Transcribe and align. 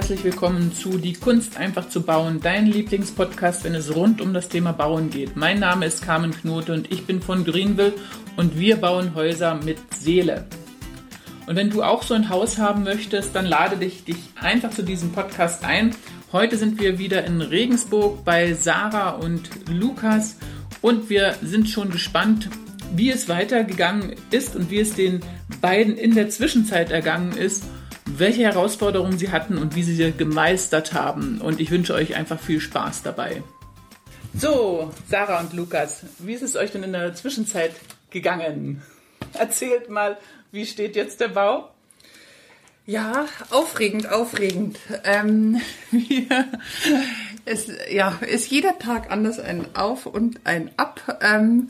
herzlich 0.00 0.24
willkommen 0.24 0.72
zu 0.72 0.96
Die 0.96 1.12
Kunst 1.12 1.58
einfach 1.58 1.90
zu 1.90 2.00
bauen, 2.00 2.40
dein 2.42 2.64
Lieblingspodcast, 2.64 3.64
wenn 3.64 3.74
es 3.74 3.94
rund 3.94 4.22
um 4.22 4.32
das 4.32 4.48
Thema 4.48 4.72
Bauen 4.72 5.10
geht. 5.10 5.36
Mein 5.36 5.58
Name 5.58 5.84
ist 5.84 6.00
Carmen 6.00 6.30
Knote 6.30 6.72
und 6.72 6.90
ich 6.90 7.04
bin 7.04 7.20
von 7.20 7.44
Greenville 7.44 7.92
und 8.38 8.58
wir 8.58 8.76
bauen 8.76 9.14
Häuser 9.14 9.56
mit 9.56 9.76
Seele. 9.94 10.46
Und 11.46 11.56
wenn 11.56 11.68
du 11.68 11.82
auch 11.82 12.02
so 12.02 12.14
ein 12.14 12.30
Haus 12.30 12.56
haben 12.56 12.82
möchtest, 12.82 13.36
dann 13.36 13.44
lade 13.44 13.76
dich, 13.76 14.02
dich 14.04 14.16
einfach 14.40 14.70
zu 14.70 14.82
diesem 14.82 15.12
Podcast 15.12 15.66
ein. 15.66 15.94
Heute 16.32 16.56
sind 16.56 16.80
wir 16.80 16.98
wieder 16.98 17.26
in 17.26 17.42
Regensburg 17.42 18.24
bei 18.24 18.54
Sarah 18.54 19.10
und 19.10 19.50
Lukas 19.68 20.38
und 20.80 21.10
wir 21.10 21.34
sind 21.42 21.68
schon 21.68 21.90
gespannt, 21.90 22.48
wie 22.96 23.10
es 23.10 23.28
weitergegangen 23.28 24.14
ist 24.30 24.56
und 24.56 24.70
wie 24.70 24.80
es 24.80 24.94
den 24.94 25.20
beiden 25.60 25.98
in 25.98 26.14
der 26.14 26.30
Zwischenzeit 26.30 26.90
ergangen 26.90 27.32
ist 27.32 27.64
welche 28.18 28.42
Herausforderungen 28.42 29.18
sie 29.18 29.30
hatten 29.30 29.58
und 29.58 29.74
wie 29.74 29.82
sie 29.82 29.94
sie 29.94 30.12
gemeistert 30.12 30.92
haben. 30.92 31.40
Und 31.40 31.60
ich 31.60 31.70
wünsche 31.70 31.94
euch 31.94 32.16
einfach 32.16 32.40
viel 32.40 32.60
Spaß 32.60 33.02
dabei. 33.02 33.42
So, 34.34 34.92
Sarah 35.08 35.40
und 35.40 35.52
Lukas, 35.52 36.04
wie 36.18 36.34
ist 36.34 36.42
es 36.42 36.56
euch 36.56 36.70
denn 36.70 36.82
in 36.82 36.92
der 36.92 37.14
Zwischenzeit 37.14 37.72
gegangen? 38.10 38.82
Erzählt 39.32 39.88
mal, 39.90 40.18
wie 40.52 40.66
steht 40.66 40.96
jetzt 40.96 41.20
der 41.20 41.28
Bau? 41.28 41.70
Ja, 42.86 43.26
aufregend, 43.50 44.10
aufregend. 44.10 44.78
Ähm, 45.04 45.60
es 47.44 47.68
ja, 47.90 48.18
ist 48.26 48.50
jeder 48.50 48.78
Tag 48.78 49.10
anders 49.10 49.38
ein 49.38 49.76
Auf 49.76 50.06
und 50.06 50.40
ein 50.44 50.70
Ab. 50.76 51.18
Ähm, 51.22 51.68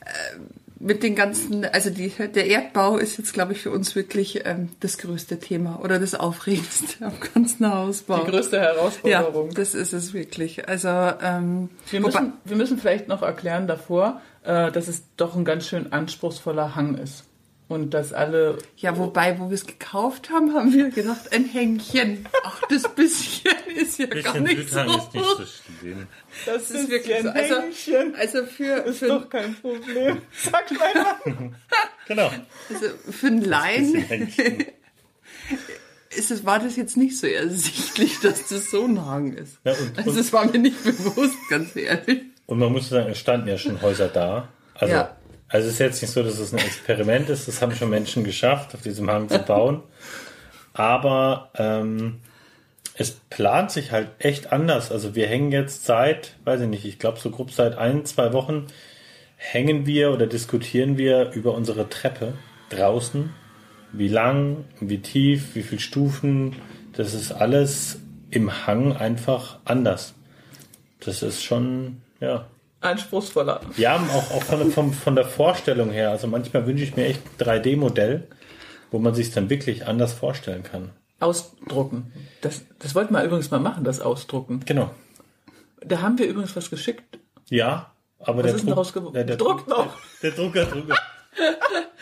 äh, 0.00 0.38
mit 0.84 1.02
den 1.02 1.14
ganzen, 1.14 1.64
also 1.64 1.88
die, 1.88 2.08
der 2.10 2.46
Erdbau 2.46 2.98
ist 2.98 3.16
jetzt, 3.16 3.32
glaube 3.32 3.52
ich, 3.54 3.60
für 3.60 3.70
uns 3.70 3.96
wirklich 3.96 4.44
ähm, 4.44 4.68
das 4.80 4.98
größte 4.98 5.38
Thema 5.38 5.80
oder 5.82 5.98
das 5.98 6.14
Aufregendste 6.14 7.06
am 7.06 7.14
ganzen 7.32 7.72
Hausbau. 7.72 8.22
Die 8.24 8.30
größte 8.30 8.60
Herausforderung. 8.60 9.48
Ja, 9.48 9.54
das 9.54 9.74
ist 9.74 9.94
es 9.94 10.12
wirklich. 10.12 10.68
Also 10.68 10.88
ähm, 10.88 11.70
wir, 11.90 12.00
müssen, 12.00 12.34
wir 12.44 12.56
müssen 12.56 12.78
vielleicht 12.78 13.08
noch 13.08 13.22
erklären 13.22 13.66
davor, 13.66 14.20
äh, 14.42 14.70
dass 14.70 14.88
es 14.88 15.04
doch 15.16 15.34
ein 15.34 15.46
ganz 15.46 15.66
schön 15.66 15.92
anspruchsvoller 15.92 16.76
Hang 16.76 16.98
ist 16.98 17.24
und 17.68 17.94
dass 17.94 18.12
alle. 18.12 18.58
Ja, 18.76 18.96
wobei, 18.98 19.38
wo 19.38 19.48
wir 19.48 19.54
es 19.54 19.66
gekauft 19.66 20.30
haben, 20.30 20.54
haben 20.54 20.72
wir 20.72 20.90
gedacht, 20.90 21.32
ein 21.32 21.44
Hängchen. 21.44 22.26
Ach, 22.44 22.60
das 22.68 22.82
bisschen 22.94 23.52
ist 23.76 23.98
ja 23.98 24.06
bisschen 24.06 24.32
gar 24.32 24.40
nicht 24.40 24.70
so. 24.70 24.80
ist 24.80 25.14
nicht 25.14 25.24
so 25.24 25.44
schlimm. 25.46 26.06
Das, 26.44 26.68
das 26.68 26.70
ist 26.70 26.90
wirklich 26.90 27.22
so. 27.22 27.28
Also, 27.30 27.54
also 28.18 28.44
für 28.46 28.84
ist 28.84 28.98
für 28.98 29.08
doch 29.08 29.28
kein 29.28 29.54
Problem. 29.54 30.22
Sag 30.32 30.70
mal. 30.72 31.52
genau. 32.06 32.30
Also 32.70 32.86
für 33.10 33.26
einen 33.28 33.42
Laien 33.42 34.32
ist 36.10 36.30
es, 36.30 36.44
war 36.44 36.58
das 36.58 36.76
jetzt 36.76 36.96
nicht 36.96 37.18
so 37.18 37.26
ersichtlich, 37.26 38.20
dass 38.20 38.48
das 38.48 38.70
so 38.70 38.84
ein 38.84 39.04
Hang 39.04 39.32
ist. 39.32 39.58
Ja, 39.64 39.72
und, 39.72 39.98
also 39.98 40.18
es 40.18 40.32
war 40.32 40.46
mir 40.46 40.58
nicht 40.58 40.82
bewusst, 40.84 41.36
ganz 41.48 41.74
ehrlich. 41.76 42.22
Und 42.46 42.58
man 42.58 42.72
muss 42.72 42.88
sagen, 42.88 43.10
es 43.10 43.18
standen 43.18 43.48
ja 43.48 43.58
schon 43.58 43.80
Häuser 43.82 44.08
da. 44.08 44.48
Also 44.74 44.94
ja. 44.94 45.16
Also 45.54 45.68
es 45.68 45.74
ist 45.74 45.78
jetzt 45.78 46.02
nicht 46.02 46.10
so, 46.10 46.24
dass 46.24 46.40
es 46.40 46.52
ein 46.52 46.58
Experiment 46.58 47.30
ist, 47.30 47.46
das 47.46 47.62
haben 47.62 47.72
schon 47.76 47.88
Menschen 47.88 48.24
geschafft, 48.24 48.74
auf 48.74 48.82
diesem 48.82 49.08
Hang 49.08 49.28
zu 49.28 49.38
bauen. 49.38 49.84
Aber 50.72 51.50
ähm, 51.54 52.18
es 52.96 53.12
plant 53.30 53.70
sich 53.70 53.92
halt 53.92 54.08
echt 54.18 54.52
anders. 54.52 54.90
Also 54.90 55.14
wir 55.14 55.28
hängen 55.28 55.52
jetzt 55.52 55.86
seit, 55.86 56.34
weiß 56.42 56.62
ich 56.62 56.66
nicht, 56.66 56.84
ich 56.84 56.98
glaube 56.98 57.20
so 57.20 57.30
grob 57.30 57.52
seit 57.52 57.78
ein, 57.78 58.04
zwei 58.04 58.32
Wochen 58.32 58.66
hängen 59.36 59.86
wir 59.86 60.10
oder 60.10 60.26
diskutieren 60.26 60.98
wir 60.98 61.30
über 61.34 61.54
unsere 61.54 61.88
Treppe 61.88 62.32
draußen. 62.70 63.32
Wie 63.92 64.08
lang, 64.08 64.64
wie 64.80 65.02
tief, 65.02 65.54
wie 65.54 65.62
viele 65.62 65.80
Stufen. 65.80 66.56
Das 66.94 67.14
ist 67.14 67.30
alles 67.30 68.00
im 68.30 68.66
Hang 68.66 68.96
einfach 68.96 69.60
anders. 69.64 70.14
Das 70.98 71.22
ist 71.22 71.44
schon, 71.44 72.02
ja, 72.18 72.48
anspruchsvoller. 72.84 73.60
Ja, 73.76 73.96
auch, 73.96 74.30
auch 74.30 74.42
von, 74.42 74.70
von, 74.70 74.92
von 74.92 75.14
der 75.14 75.24
Vorstellung 75.24 75.90
her. 75.90 76.10
Also 76.10 76.26
manchmal 76.26 76.66
wünsche 76.66 76.84
ich 76.84 76.96
mir 76.96 77.06
echt 77.06 77.20
ein 77.40 77.46
3D-Modell, 77.46 78.28
wo 78.90 78.98
man 78.98 79.14
sich 79.14 79.32
dann 79.32 79.50
wirklich 79.50 79.86
anders 79.86 80.12
vorstellen 80.12 80.62
kann. 80.62 80.90
Ausdrucken. 81.20 82.12
Das, 82.40 82.62
das 82.78 82.94
wollten 82.94 83.14
wir 83.14 83.22
übrigens 83.24 83.50
mal 83.50 83.60
machen, 83.60 83.84
das 83.84 84.00
Ausdrucken. 84.00 84.60
Genau. 84.66 84.90
Da 85.80 86.00
haben 86.02 86.18
wir 86.18 86.26
übrigens 86.26 86.54
was 86.56 86.70
geschickt. 86.70 87.18
Ja, 87.48 87.92
aber 88.18 88.38
was 88.38 88.44
der, 88.44 88.54
ist 88.56 88.62
Druck, 88.62 88.92
daraus? 88.92 89.12
Der, 89.12 89.24
der, 89.24 89.36
druckt 89.36 89.68
noch. 89.68 89.96
Der, 90.22 90.30
der 90.30 90.44
Drucker, 90.44 90.64
Drucker. 90.64 90.96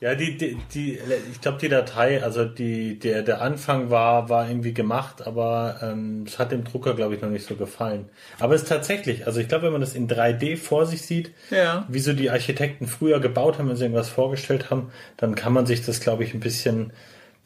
ja, 0.00 0.14
die, 0.14 0.38
die, 0.38 0.56
die 0.72 0.98
ich 1.30 1.42
glaube, 1.42 1.58
die 1.58 1.68
Datei, 1.68 2.22
also 2.22 2.46
die, 2.46 2.98
der, 2.98 3.22
der 3.22 3.42
Anfang 3.42 3.90
war, 3.90 4.30
war 4.30 4.48
irgendwie 4.48 4.72
gemacht, 4.72 5.26
aber 5.26 5.78
ähm, 5.82 6.24
es 6.26 6.38
hat 6.38 6.52
dem 6.52 6.64
Drucker, 6.64 6.94
glaube 6.94 7.14
ich, 7.14 7.20
noch 7.20 7.28
nicht 7.28 7.46
so 7.46 7.54
gefallen. 7.54 8.08
Aber 8.38 8.54
es 8.54 8.62
ist 8.62 8.68
tatsächlich, 8.68 9.26
also 9.26 9.40
ich 9.40 9.48
glaube, 9.48 9.64
wenn 9.64 9.72
man 9.72 9.82
das 9.82 9.94
in 9.94 10.08
3D 10.08 10.56
vor 10.56 10.86
sich 10.86 11.02
sieht, 11.02 11.32
ja. 11.50 11.84
wie 11.88 11.98
so 11.98 12.14
die 12.14 12.30
Architekten 12.30 12.86
früher 12.86 13.20
gebaut 13.20 13.58
haben, 13.58 13.68
wenn 13.68 13.76
sie 13.76 13.84
irgendwas 13.84 14.08
vorgestellt 14.08 14.70
haben, 14.70 14.90
dann 15.18 15.34
kann 15.34 15.52
man 15.52 15.66
sich 15.66 15.84
das, 15.84 16.00
glaube 16.00 16.24
ich, 16.24 16.32
ein 16.32 16.40
bisschen, 16.40 16.94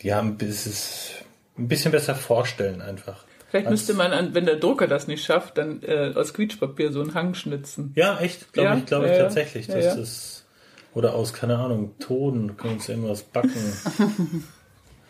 ja, 0.00 0.20
ein 0.20 0.36
bisschen, 0.36 0.74
ein 1.58 1.66
bisschen 1.66 1.90
besser 1.90 2.14
vorstellen 2.14 2.80
einfach. 2.80 3.24
Vielleicht 3.50 3.68
müsste 3.68 3.94
man, 3.94 4.32
wenn 4.32 4.46
der 4.46 4.56
Drucker 4.56 4.86
das 4.86 5.08
nicht 5.08 5.24
schafft, 5.24 5.58
dann 5.58 5.82
äh, 5.82 6.12
aus 6.14 6.34
Quietschpapier 6.34 6.92
so 6.92 7.00
einen 7.00 7.14
Hang 7.14 7.34
schnitzen. 7.34 7.92
Ja, 7.96 8.18
echt, 8.20 8.52
glaube 8.52 8.68
ja? 8.68 8.76
ich, 8.76 8.86
glaube 8.86 9.06
ich 9.06 9.12
ja, 9.12 9.18
tatsächlich. 9.18 9.66
Das 9.66 9.96
ist 9.96 10.43
oder 10.94 11.14
aus, 11.14 11.32
keine 11.32 11.58
Ahnung, 11.58 11.98
Toden, 11.98 12.56
können 12.56 12.74
uns 12.74 12.88
irgendwas 12.88 13.22
backen. 13.22 13.50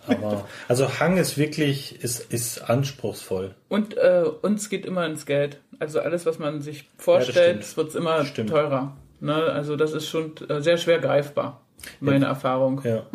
Aber, 0.06 0.47
also 0.69 1.00
Hang 1.00 1.17
ist 1.17 1.39
wirklich, 1.39 2.03
ist, 2.03 2.33
ist 2.33 2.69
anspruchsvoll. 2.69 3.55
Und 3.69 3.97
äh, 3.97 4.25
uns 4.43 4.69
geht 4.69 4.84
immer 4.84 5.06
ins 5.06 5.25
Geld. 5.25 5.61
Also 5.78 6.00
alles, 6.00 6.27
was 6.27 6.39
man 6.39 6.61
sich 6.61 6.89
vorstellt, 6.99 7.65
ja, 7.65 7.77
wird 7.77 7.95
immer 7.95 8.25
stimmt. 8.25 8.50
teurer. 8.50 8.97
Ne? 9.21 9.34
Also 9.34 9.77
das 9.77 9.93
ist 9.93 10.09
schon 10.09 10.33
äh, 10.49 10.61
sehr 10.61 10.77
schwer 10.77 10.99
greifbar, 10.99 11.61
meine 12.01 12.27
ja. 12.27 12.31
Erfahrung. 12.31 12.83
Ja. 12.84 13.06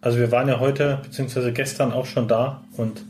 Also 0.00 0.18
wir 0.18 0.30
waren 0.30 0.48
ja 0.48 0.60
heute, 0.60 1.00
beziehungsweise 1.02 1.52
gestern 1.52 1.92
auch 1.92 2.06
schon 2.06 2.28
da 2.28 2.62
und 2.76 3.04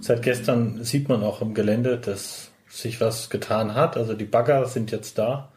seit 0.00 0.22
gestern 0.22 0.84
sieht 0.84 1.08
man 1.08 1.22
auch 1.22 1.40
im 1.40 1.54
Gelände, 1.54 1.96
dass 1.96 2.50
sich 2.68 3.00
was 3.00 3.30
getan 3.30 3.74
hat. 3.74 3.96
Also 3.96 4.14
die 4.14 4.26
Bagger 4.26 4.66
sind 4.66 4.90
jetzt 4.90 5.16
da 5.16 5.48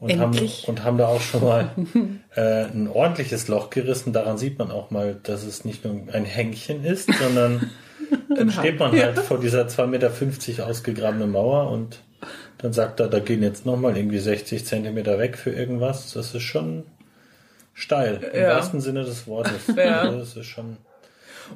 und 0.00 0.18
haben, 0.18 0.50
und 0.66 0.84
haben 0.84 0.98
da 0.98 1.06
auch 1.08 1.20
schon 1.20 1.44
mal 1.44 1.70
äh, 2.34 2.64
ein 2.64 2.88
ordentliches 2.88 3.48
Loch 3.48 3.70
gerissen. 3.70 4.12
Daran 4.12 4.38
sieht 4.38 4.58
man 4.58 4.70
auch 4.70 4.90
mal, 4.90 5.16
dass 5.22 5.44
es 5.44 5.64
nicht 5.64 5.84
nur 5.84 5.94
ein 6.12 6.24
Hängchen 6.24 6.84
ist, 6.84 7.12
sondern 7.12 7.70
dann 8.34 8.50
steht 8.50 8.78
man 8.78 8.92
halt 8.92 9.16
ja. 9.16 9.22
vor 9.22 9.38
dieser 9.38 9.66
2,50 9.66 9.86
Meter 9.86 10.66
ausgegrabene 10.66 11.26
Mauer 11.26 11.70
und 11.70 12.00
dann 12.58 12.72
sagt 12.72 13.00
er, 13.00 13.08
da 13.08 13.20
gehen 13.20 13.42
jetzt 13.42 13.66
nochmal 13.66 13.96
irgendwie 13.96 14.18
60 14.18 14.64
Zentimeter 14.64 15.18
weg 15.18 15.36
für 15.38 15.50
irgendwas. 15.50 16.12
Das 16.12 16.34
ist 16.34 16.42
schon 16.42 16.84
steil, 17.74 18.20
im 18.32 18.40
Ja. 18.40 18.56
wahrsten 18.56 18.80
Sinne 18.80 19.04
des 19.04 19.26
Wortes. 19.26 19.66
Ja. 19.76 20.02
Also 20.02 20.18
Das 20.18 20.36
ist 20.36 20.46
schon. 20.46 20.76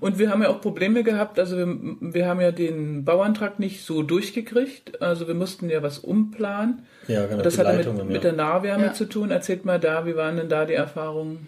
Und 0.00 0.19
wir 0.19 0.31
haben 0.31 0.43
ja 0.43 0.49
auch 0.49 0.60
Probleme 0.60 1.03
gehabt. 1.03 1.38
Also 1.38 1.56
wir, 1.56 1.66
wir 2.00 2.27
haben 2.27 2.41
ja 2.41 2.53
den 2.53 3.05
Bauantrag 3.05 3.59
nicht 3.59 3.84
so 3.84 4.03
durchgekriegt. 4.03 5.00
Also 5.03 5.27
wir 5.27 5.34
mussten 5.34 5.71
ja 5.71 5.82
was 5.82 5.99
umplanen. 5.99 6.87
Ja, 7.09 7.27
genau. 7.27 7.43
Das 7.43 7.59
hatte 7.59 7.71
mit, 7.71 7.87
Leitungen, 7.87 8.06
mit 8.06 8.16
ja. 8.16 8.22
der 8.22 8.32
Nahwärme 8.32 8.87
Ja. 8.87 8.93
zu 8.93 9.06
tun. 9.06 9.31
Erzählt 9.31 9.65
mal 9.65 9.81
da, 9.81 10.06
wie 10.06 10.16
waren 10.16 10.37
denn 10.37 10.49
da 10.49 10.65
die 10.65 10.75
Erfahrungen? 10.75 11.47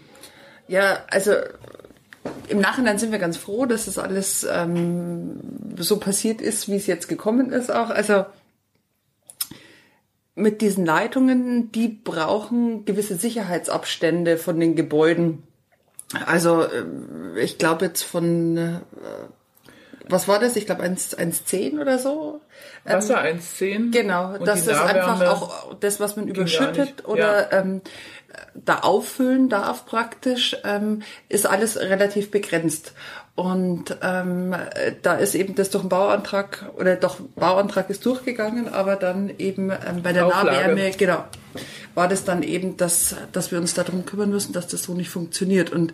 Ja, 0.69 0.99
also 1.09 1.33
im 2.49 2.61
Nachhinein 2.61 2.99
sind 2.99 3.13
wir 3.13 3.19
ganz 3.19 3.37
froh, 3.37 3.67
dass 3.67 3.87
das 3.87 3.99
alles 3.99 4.47
ähm, 4.51 5.41
so 5.77 5.99
passiert 5.99 6.41
ist, 6.41 6.69
wie 6.69 6.77
es 6.77 6.87
jetzt 6.87 7.09
gekommen 7.09 7.51
ist 7.53 7.71
auch. 7.71 7.91
Also 7.91 8.25
mit 10.35 10.61
diesen 10.61 10.85
Leitungen, 10.85 11.73
die 11.73 11.89
brauchen 11.89 12.85
gewisse 12.85 13.17
Sicherheitsabstände 13.17 14.37
von 14.37 14.61
den 14.61 14.77
Gebäuden. 14.77 15.43
Also 16.27 16.63
äh, 16.63 17.41
ich 17.41 17.59
glaube 17.59 17.87
jetzt 17.87 18.03
von, 18.03 18.57
äh, 18.57 18.81
was 20.09 20.29
war 20.29 20.39
das? 20.39 20.55
Ich 20.57 20.67
glaube 20.67 20.85
1,10 20.85 21.81
oder 21.81 21.99
so. 21.99 22.41
Ähm, 22.87 22.95
Wasser 22.95 23.21
1,10. 23.23 23.93
Genau, 23.93 24.35
und 24.35 24.47
das 24.47 24.67
ist 24.67 24.71
einfach 24.71 25.21
auch 25.27 25.75
das, 25.75 25.99
was 25.99 26.17
man 26.17 26.29
überschüttet 26.29 27.05
oder 27.07 27.53
ähm, 27.53 27.83
da 28.55 28.81
auffüllen 28.81 29.49
darf 29.49 29.87
praktisch, 29.87 30.57
ähm, 30.65 31.03
ist 31.29 31.47
alles 31.47 31.79
relativ 31.79 32.31
begrenzt. 32.31 32.93
Und 33.35 33.97
ähm, 34.03 34.55
da 35.03 35.15
ist 35.15 35.35
eben 35.35 35.55
das 35.55 35.69
durch 35.69 35.85
den 35.85 35.91
Bauantrag 35.91 36.71
oder 36.79 36.97
doch 36.97 37.21
Bauantrag 37.21 37.91
ist 37.91 38.05
durchgegangen, 38.07 38.69
aber 38.73 38.97
dann 38.97 39.31
eben 39.39 39.71
ähm, 39.71 40.03
bei 40.03 40.15
der 40.15 40.27
Auflage. 40.27 40.47
Nahwärme, 40.47 40.91
genau, 40.93 41.25
war 41.95 42.09
das 42.09 42.25
dann 42.25 42.43
eben, 42.43 42.79
dass, 42.79 43.15
dass 43.33 43.51
wir 43.51 43.59
uns 43.59 43.75
darum 43.75 44.07
kümmern 44.07 44.31
müssen, 44.31 44.55
dass 44.55 44.69
das 44.69 44.83
so 44.83 44.95
nicht 44.95 45.11
funktioniert. 45.11 45.71
Und 45.71 45.93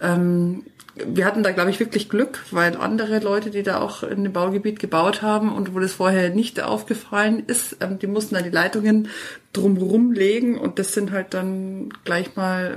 ähm, 0.00 0.64
wir 0.94 1.24
hatten 1.24 1.42
da, 1.42 1.52
glaube 1.52 1.70
ich, 1.70 1.80
wirklich 1.80 2.08
Glück, 2.08 2.44
weil 2.50 2.76
andere 2.76 3.20
Leute, 3.20 3.50
die 3.50 3.62
da 3.62 3.80
auch 3.80 4.02
in 4.02 4.24
dem 4.24 4.32
Baugebiet 4.32 4.78
gebaut 4.78 5.22
haben 5.22 5.52
und 5.52 5.74
wo 5.74 5.78
das 5.78 5.92
vorher 5.92 6.30
nicht 6.30 6.62
aufgefallen 6.62 7.44
ist, 7.46 7.76
ähm, 7.80 7.98
die 7.98 8.06
mussten 8.06 8.34
da 8.34 8.42
die 8.42 8.50
Leitungen 8.50 9.08
drumherum 9.52 10.12
legen 10.12 10.58
und 10.58 10.78
das 10.78 10.92
sind 10.92 11.10
halt 11.10 11.34
dann 11.34 11.90
gleich 12.04 12.36
mal 12.36 12.76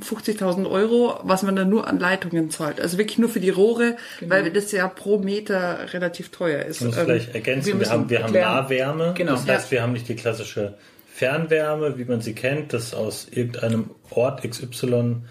50.000 0.00 0.58
ähm, 0.58 0.66
Euro, 0.66 1.20
was 1.22 1.42
man 1.42 1.54
dann 1.54 1.68
nur 1.68 1.86
an 1.86 1.98
Leitungen 1.98 2.50
zahlt. 2.50 2.80
Also 2.80 2.98
wirklich 2.98 3.18
nur 3.18 3.28
für 3.28 3.40
die 3.40 3.50
Rohre, 3.50 3.96
genau. 4.18 4.34
weil 4.34 4.50
das 4.50 4.72
ja 4.72 4.88
pro 4.88 5.18
Meter 5.18 5.92
relativ 5.92 6.30
teuer 6.30 6.64
ist. 6.64 6.80
Ich 6.80 6.86
muss 6.86 6.96
ähm, 6.96 7.04
vielleicht 7.04 7.34
ergänzen, 7.34 7.78
wir, 7.78 7.80
wir 7.80 7.90
haben, 7.90 8.10
wir 8.10 8.22
haben 8.22 8.32
Nahwärme, 8.32 9.14
genau. 9.16 9.32
das 9.32 9.46
heißt, 9.46 9.66
ja. 9.66 9.70
wir 9.76 9.82
haben 9.82 9.92
nicht 9.92 10.08
die 10.08 10.16
klassische 10.16 10.74
Fernwärme, 11.12 11.98
wie 11.98 12.04
man 12.04 12.20
sie 12.20 12.34
kennt, 12.34 12.72
das 12.72 12.94
aus 12.94 13.28
irgendeinem 13.30 13.90
Ort 14.10 14.42
XY 14.48 15.22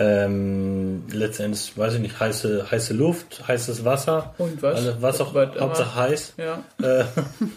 ähm, 0.00 1.04
letztendlich, 1.12 1.76
weiß 1.76 1.94
ich 1.94 2.00
nicht, 2.00 2.18
heiße, 2.18 2.70
heiße 2.70 2.94
Luft, 2.94 3.46
heißes 3.46 3.84
Wasser. 3.84 4.34
Und 4.38 4.62
was? 4.62 4.76
Also 4.76 5.02
was 5.02 5.20
auch 5.20 5.34
Hauptsache 5.34 5.94
heiß. 5.94 6.34
Ja. 6.38 6.64
Äh, 6.82 7.04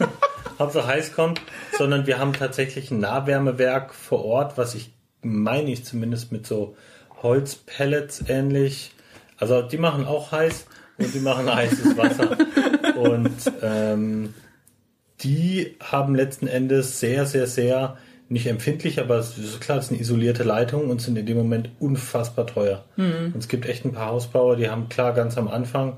Hauptsache 0.59 0.87
heiß 0.87 1.13
kommt, 1.13 1.41
sondern 1.77 2.05
wir 2.05 2.19
haben 2.19 2.33
tatsächlich 2.33 2.91
ein 2.91 2.99
Nahwärmewerk 2.99 3.93
vor 3.93 4.25
Ort, 4.25 4.57
was 4.57 4.75
ich 4.75 4.91
meine 5.21 5.71
ich 5.71 5.85
zumindest 5.85 6.33
mit 6.33 6.45
so 6.45 6.75
Holzpellets 7.21 8.25
ähnlich. 8.27 8.91
Also 9.37 9.61
die 9.61 9.77
machen 9.77 10.05
auch 10.05 10.33
heiß 10.33 10.65
und 10.97 11.13
die 11.13 11.19
machen 11.19 11.53
heißes 11.53 11.95
Wasser. 11.95 12.37
und 12.97 13.31
ähm, 13.61 14.33
die 15.21 15.77
haben 15.79 16.13
letzten 16.13 16.47
Endes 16.47 16.99
sehr, 16.99 17.25
sehr, 17.25 17.47
sehr 17.47 17.97
nicht 18.33 18.47
empfindlich, 18.47 18.99
aber 18.99 19.17
es 19.17 19.37
ist 19.37 19.61
klar, 19.61 19.77
es 19.77 19.87
sind 19.87 20.01
isolierte 20.01 20.43
Leitungen 20.43 20.89
und 20.89 21.01
sind 21.01 21.17
in 21.17 21.25
dem 21.25 21.37
Moment 21.37 21.69
unfassbar 21.79 22.47
teuer. 22.47 22.83
Mhm. 22.97 23.31
Und 23.33 23.37
es 23.37 23.47
gibt 23.47 23.65
echt 23.67 23.85
ein 23.85 23.93
paar 23.93 24.07
Hausbauer, 24.07 24.55
die 24.57 24.69
haben 24.69 24.89
klar 24.89 25.13
ganz 25.13 25.37
am 25.37 25.47
Anfang 25.47 25.97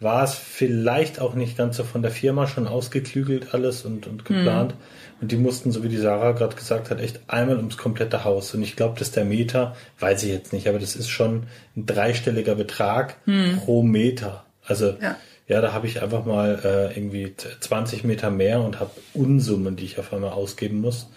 war 0.00 0.22
es 0.22 0.34
vielleicht 0.34 1.20
auch 1.20 1.34
nicht 1.34 1.56
ganz 1.56 1.76
so 1.76 1.84
von 1.84 2.02
der 2.02 2.12
Firma 2.12 2.46
schon 2.46 2.68
ausgeklügelt 2.68 3.52
alles 3.52 3.84
und, 3.84 4.06
und 4.06 4.24
geplant. 4.24 4.74
Mhm. 4.74 4.78
Und 5.20 5.32
die 5.32 5.36
mussten, 5.36 5.72
so 5.72 5.82
wie 5.82 5.88
die 5.88 5.96
Sarah 5.96 6.32
gerade 6.32 6.54
gesagt 6.54 6.90
hat, 6.90 7.00
echt 7.00 7.20
einmal 7.26 7.56
ums 7.56 7.76
komplette 7.76 8.24
Haus. 8.24 8.54
Und 8.54 8.62
ich 8.62 8.76
glaube, 8.76 8.96
dass 8.98 9.10
der 9.10 9.24
Meter, 9.24 9.74
weiß 9.98 10.22
ich 10.22 10.30
jetzt 10.30 10.52
nicht, 10.52 10.68
aber 10.68 10.78
das 10.78 10.94
ist 10.94 11.08
schon 11.08 11.46
ein 11.76 11.86
dreistelliger 11.86 12.54
Betrag 12.54 13.16
mhm. 13.26 13.58
pro 13.58 13.82
Meter. 13.82 14.44
Also 14.64 14.94
ja, 15.02 15.16
ja 15.48 15.60
da 15.60 15.72
habe 15.72 15.88
ich 15.88 16.00
einfach 16.00 16.24
mal 16.24 16.60
äh, 16.62 16.96
irgendwie 16.96 17.34
20 17.34 18.04
Meter 18.04 18.30
mehr 18.30 18.60
und 18.60 18.78
habe 18.78 18.92
Unsummen, 19.14 19.74
die 19.74 19.84
ich 19.84 19.98
auf 19.98 20.12
einmal 20.12 20.30
ausgeben 20.30 20.80
muss. 20.80 21.10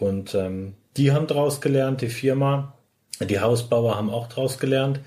Und 0.00 0.34
ähm, 0.34 0.74
die 0.96 1.12
haben 1.12 1.26
draus 1.26 1.60
gelernt, 1.60 2.00
die 2.00 2.08
Firma, 2.08 2.74
die 3.20 3.40
Hausbauer 3.40 3.96
haben 3.96 4.10
auch 4.10 4.28
draus 4.28 4.58
gelernt. 4.58 5.00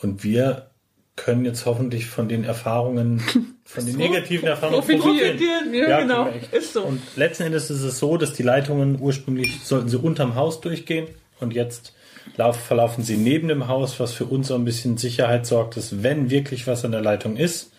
Und 0.00 0.24
wir 0.24 0.70
können 1.16 1.44
jetzt 1.44 1.66
hoffentlich 1.66 2.06
von 2.06 2.28
den 2.28 2.44
Erfahrungen, 2.44 3.20
von 3.64 3.86
den 3.86 3.96
negativen 3.96 4.48
Erfahrungen 4.48 4.80
profitieren. 4.80 5.74
Ja, 5.74 5.88
ja, 5.88 6.00
genau. 6.00 6.28
Ist 6.50 6.72
so. 6.72 6.82
Und 6.82 7.00
letzten 7.16 7.44
Endes 7.44 7.70
ist 7.70 7.82
es 7.82 7.98
so, 7.98 8.16
dass 8.16 8.32
die 8.32 8.42
Leitungen 8.42 9.00
ursprünglich 9.00 9.60
sollten 9.62 9.88
sie 9.88 9.98
unterm 9.98 10.34
Haus 10.34 10.60
durchgehen 10.60 11.08
und 11.40 11.54
jetzt 11.54 11.94
verlaufen 12.36 13.04
sie 13.04 13.16
neben 13.16 13.48
dem 13.48 13.68
Haus, 13.68 13.98
was 14.00 14.12
für 14.12 14.24
uns 14.24 14.48
so 14.48 14.54
ein 14.54 14.64
bisschen 14.64 14.96
Sicherheit 14.96 15.44
sorgt, 15.44 15.76
dass 15.76 16.02
wenn 16.02 16.30
wirklich 16.30 16.66
was 16.66 16.84
an 16.84 16.92
der 16.92 17.02
Leitung 17.02 17.36
ist, 17.36 17.71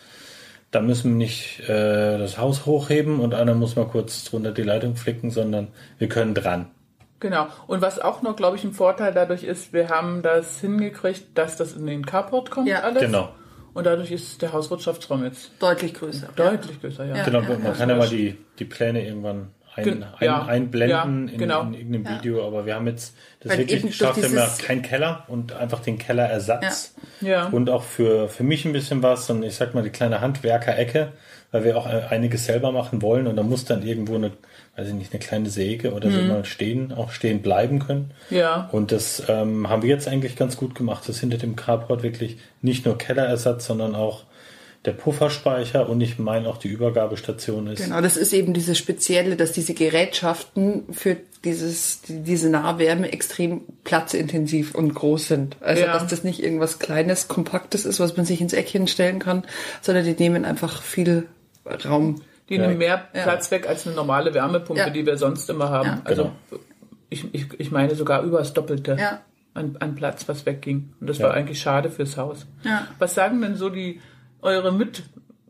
dann 0.73 0.87
müssen 0.87 1.11
wir 1.11 1.17
nicht 1.17 1.61
äh, 1.69 2.17
das 2.17 2.37
Haus 2.37 2.65
hochheben 2.65 3.19
und 3.19 3.33
einer 3.33 3.53
muss 3.53 3.75
mal 3.75 3.85
kurz 3.85 4.23
drunter 4.25 4.51
die 4.51 4.63
Leitung 4.63 4.95
flicken, 4.95 5.29
sondern 5.29 5.67
wir 5.99 6.09
können 6.09 6.33
dran. 6.33 6.71
Genau. 7.19 7.47
Und 7.67 7.81
was 7.81 7.99
auch 7.99 8.21
noch, 8.21 8.35
glaube 8.35 8.57
ich, 8.57 8.63
ein 8.63 8.73
Vorteil 8.73 9.13
dadurch 9.13 9.43
ist, 9.43 9.71
wir 9.71 9.89
haben 9.89 10.21
das 10.23 10.59
hingekriegt, 10.59 11.37
dass 11.37 11.55
das 11.55 11.73
in 11.73 11.85
den 11.85 12.05
Carport 12.05 12.51
kommt 12.51 12.67
ja. 12.67 12.81
alles. 12.81 13.01
Genau. 13.01 13.29
Und 13.73 13.85
dadurch 13.85 14.11
ist 14.11 14.41
der 14.41 14.51
Hauswirtschaftsraum 14.51 15.23
jetzt 15.23 15.51
deutlich 15.59 15.93
größer. 15.93 16.29
Deutlich 16.35 16.81
größer, 16.81 17.05
ja. 17.05 17.23
Genau, 17.23 17.41
man 17.41 17.73
kann 17.73 17.89
ja 17.89 17.95
mal 17.95 18.09
die, 18.09 18.37
die 18.59 18.65
Pläne 18.65 19.05
irgendwann 19.05 19.51
ein, 19.75 20.03
ein, 20.03 20.25
ja. 20.25 20.45
einblenden 20.45 21.27
ja, 21.27 21.37
genau. 21.37 21.61
in, 21.61 21.73
in, 21.73 21.93
irgendeinem 21.93 22.19
Video, 22.19 22.45
aber 22.45 22.65
wir 22.65 22.75
haben 22.75 22.87
jetzt 22.87 23.15
das 23.39 23.51
Weil 23.51 23.59
wirklich 23.59 23.81
geschafft, 23.81 24.17
wir 24.17 24.27
haben 24.27 24.35
ja 24.35 24.49
keinen 24.65 24.81
Keller 24.81 25.23
und 25.27 25.53
einfach 25.53 25.79
den 25.79 25.97
Kellerersatz. 25.97 26.95
Ja. 27.21 27.47
Und 27.47 27.69
auch 27.69 27.83
für, 27.83 28.29
für 28.29 28.43
mich 28.43 28.65
ein 28.65 28.73
bisschen 28.73 29.01
was 29.03 29.29
und 29.29 29.43
ich 29.43 29.55
sag 29.55 29.73
mal 29.73 29.83
die 29.83 29.89
kleine 29.89 30.21
Handwerkerecke, 30.21 31.13
weil 31.51 31.63
wir 31.63 31.77
auch 31.77 31.85
einiges 31.85 32.45
selber 32.45 32.71
machen 32.71 33.01
wollen 33.01 33.27
und 33.27 33.35
da 33.35 33.43
muss 33.43 33.65
dann 33.65 33.83
irgendwo 33.83 34.15
eine, 34.15 34.31
weiß 34.75 34.87
ich 34.87 34.93
nicht, 34.93 35.13
eine 35.13 35.19
kleine 35.19 35.49
Säge 35.49 35.93
oder 35.93 36.09
so 36.09 36.19
mhm. 36.19 36.27
mal 36.27 36.45
stehen, 36.45 36.91
auch 36.91 37.11
stehen 37.11 37.41
bleiben 37.41 37.79
können. 37.79 38.11
Ja. 38.29 38.69
Und 38.71 38.91
das 38.91 39.23
ähm, 39.27 39.69
haben 39.69 39.83
wir 39.83 39.89
jetzt 39.89 40.07
eigentlich 40.07 40.35
ganz 40.35 40.57
gut 40.57 40.75
gemacht, 40.75 41.07
dass 41.07 41.19
hinter 41.19 41.37
dem 41.37 41.55
Carport 41.55 42.01
wirklich 42.03 42.37
nicht 42.61 42.85
nur 42.85 42.97
Kellerersatz, 42.97 43.65
sondern 43.65 43.95
auch 43.95 44.23
der 44.85 44.91
Pufferspeicher 44.91 45.87
und 45.87 46.01
ich 46.01 46.19
meine 46.19 46.49
auch 46.49 46.57
die 46.57 46.67
Übergabestation 46.67 47.67
ist. 47.67 47.85
Genau, 47.85 48.01
das 48.01 48.17
ist 48.17 48.33
eben 48.33 48.53
diese 48.53 48.75
spezielle, 48.75 49.37
dass 49.37 49.53
diese 49.53 49.73
Gerätschaften 49.73 50.83
für 50.91 51.15
dieses, 51.45 52.01
diese 52.07 52.49
Nahwärme 52.49 53.11
extrem 53.13 53.61
platzintensiv 53.85 54.75
und 54.75 54.93
groß 54.93 55.27
sind. 55.27 55.57
Also, 55.61 55.83
ja. 55.83 55.93
dass 55.93 56.07
das 56.07 56.25
nicht 56.25 56.43
irgendwas 56.43 56.79
Kleines, 56.79 57.29
Kompaktes 57.29 57.85
ist, 57.85 58.01
was 58.01 58.17
man 58.17 58.25
sich 58.25 58.41
ins 58.41 58.51
Eckchen 58.51 58.87
stellen 58.87 59.19
kann, 59.19 59.43
sondern 59.81 60.03
die 60.03 60.15
nehmen 60.21 60.43
einfach 60.43 60.81
viel 60.81 61.27
Raum. 61.85 62.21
Die 62.49 62.57
nehmen 62.57 62.77
mehr 62.77 62.97
Platz 63.13 63.49
ja. 63.49 63.51
weg 63.51 63.69
als 63.69 63.87
eine 63.87 63.95
normale 63.95 64.33
Wärmepumpe, 64.33 64.81
ja. 64.81 64.89
die 64.89 65.05
wir 65.05 65.17
sonst 65.17 65.49
immer 65.49 65.69
haben. 65.69 66.01
Also, 66.03 66.31
genau. 66.49 66.63
ich, 67.09 67.33
ich, 67.33 67.45
ich 67.57 67.71
meine 67.71 67.95
sogar 67.95 68.21
über 68.23 68.39
das 68.39 68.53
Doppelte. 68.53 68.97
An, 69.55 69.77
an 69.81 69.93
Platz, 69.93 70.27
was 70.27 70.47
wegging. 70.47 70.95
Und 70.99 71.07
das 71.07 71.19
war 71.19 71.31
eigentlich 71.35 71.61
schade 71.61 71.91
fürs 71.91 72.17
Haus. 72.17 72.47
Was 72.97 73.13
sagen 73.13 73.39
denn 73.39 73.55
so 73.55 73.69
die, 73.69 74.01
eure 74.43 74.71
Mit 74.71 75.03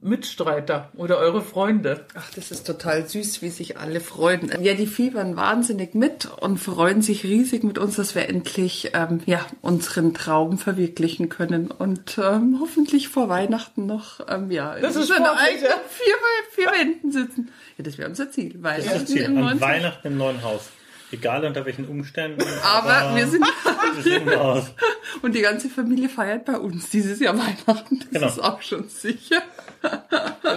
Mitstreiter 0.03 0.91
oder 0.95 1.17
eure 1.17 1.41
Freunde. 1.41 2.05
Ach, 2.13 2.29
das 2.35 2.51
ist 2.51 2.67
total 2.67 3.07
süß, 3.07 3.41
wie 3.41 3.49
sich 3.49 3.77
alle 3.77 4.01
freuen. 4.01 4.51
Ja, 4.61 4.73
die 4.73 4.85
fiebern 4.85 5.35
wahnsinnig 5.35 5.95
mit 5.95 6.25
und 6.25 6.57
freuen 6.57 7.01
sich 7.01 7.23
riesig 7.23 7.63
mit 7.63 7.77
uns, 7.77 7.95
dass 7.95 8.13
wir 8.13 8.27
endlich 8.27 8.91
ähm, 8.93 9.21
ja 9.25 9.45
unseren 9.61 10.13
Traum 10.13 10.57
verwirklichen 10.57 11.29
können 11.29 11.71
und 11.71 12.17
ähm, 12.17 12.57
hoffentlich 12.59 13.07
vor 13.07 13.29
Weihnachten 13.29 13.85
noch 13.85 14.19
ähm, 14.27 14.51
ja 14.51 14.77
das 14.79 14.95
ist 14.95 15.07
schon 15.07 15.23
vier, 15.23 16.15
vier 16.51 16.67
Wänden 16.67 17.11
sitzen. 17.11 17.49
Ja, 17.77 17.83
das 17.83 17.97
wäre 17.97 18.09
unser 18.09 18.29
Ziel. 18.29 18.61
Weihnachten 18.61 18.89
das 18.89 19.03
ist 19.03 19.07
Ziel. 19.07 19.23
Im 19.23 19.37
An 19.37 19.61
Weihnachten 19.61 20.07
im 20.07 20.17
neuen 20.17 20.43
Haus. 20.43 20.69
Egal 21.13 21.45
unter 21.45 21.63
welchen 21.63 21.87
Umständen. 21.87 22.41
Aber, 22.63 22.91
aber 22.91 23.15
wir 23.15 23.27
sind, 23.27 23.45
wir 23.95 24.01
sind 24.01 24.27
raus. 24.35 24.73
Und 25.21 25.35
die 25.35 25.41
ganze 25.41 25.69
Familie 25.69 26.09
feiert 26.09 26.45
bei 26.45 26.57
uns 26.57 26.89
dieses 26.89 27.19
Jahr 27.19 27.37
Weihnachten. 27.37 27.99
Das 27.99 28.09
genau. 28.09 28.27
ist 28.27 28.39
auch 28.39 28.61
schon 28.63 28.89
sicher. 28.89 29.43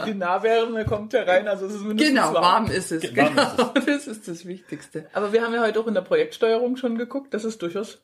Die 0.06 0.14
Nahwärme 0.14 0.86
kommt 0.86 1.12
herein, 1.12 1.46
also 1.46 1.66
es 1.66 1.74
ist 1.74 1.82
mindestens 1.82 2.16
Genau, 2.16 2.32
warm, 2.32 2.42
warm 2.42 2.70
ist 2.70 2.90
es. 2.90 3.02
Genau, 3.02 3.28
genau. 3.28 3.72
das 3.74 4.06
ist 4.06 4.26
das 4.28 4.46
Wichtigste. 4.46 5.08
Aber 5.12 5.32
wir 5.34 5.42
haben 5.42 5.52
ja 5.52 5.60
heute 5.60 5.78
auch 5.78 5.86
in 5.86 5.94
der 5.94 6.00
Projektsteuerung 6.00 6.76
schon 6.76 6.96
geguckt, 6.96 7.34
dass 7.34 7.44
es 7.44 7.58
durchaus 7.58 7.98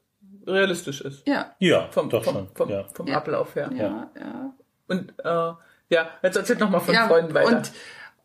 realistisch 0.46 1.00
ist. 1.00 1.26
Ja. 1.26 1.54
Ja, 1.58 1.88
vom, 1.90 2.10
doch 2.10 2.22
vom, 2.22 2.34
schon. 2.34 2.48
Vom, 2.54 2.68
ja. 2.68 2.84
vom 2.92 3.08
Ablauf 3.08 3.54
her. 3.54 3.70
Ja, 3.74 4.10
ja. 4.18 4.54
Und 4.88 5.14
äh, 5.24 5.52
ja, 5.88 6.08
jetzt 6.22 6.36
erzählt 6.36 6.60
noch 6.60 6.68
mal 6.68 6.80
von 6.80 6.94
ja, 6.94 7.06
Freunden 7.06 7.32
weiter. 7.32 7.56
Und 7.56 7.72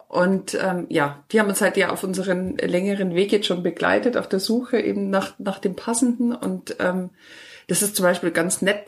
und 0.07 0.57
ähm, 0.61 0.85
ja, 0.89 1.23
die 1.31 1.39
haben 1.39 1.49
uns 1.49 1.61
halt 1.61 1.75
ja 1.75 1.89
auf 1.89 2.03
unseren 2.03 2.57
längeren 2.57 3.13
Weg 3.13 3.33
jetzt 3.33 3.47
schon 3.47 3.61
begleitet, 3.61 4.15
auf 4.15 4.29
der 4.29 4.39
Suche 4.39 4.79
eben 4.79 5.09
nach, 5.09 5.33
nach 5.37 5.59
dem 5.59 5.75
Passenden. 5.75 6.33
Und 6.33 6.77
ähm, 6.79 7.09
das 7.67 7.81
ist 7.81 7.97
zum 7.97 8.03
Beispiel 8.03 8.31
ganz 8.31 8.61
nett. 8.61 8.85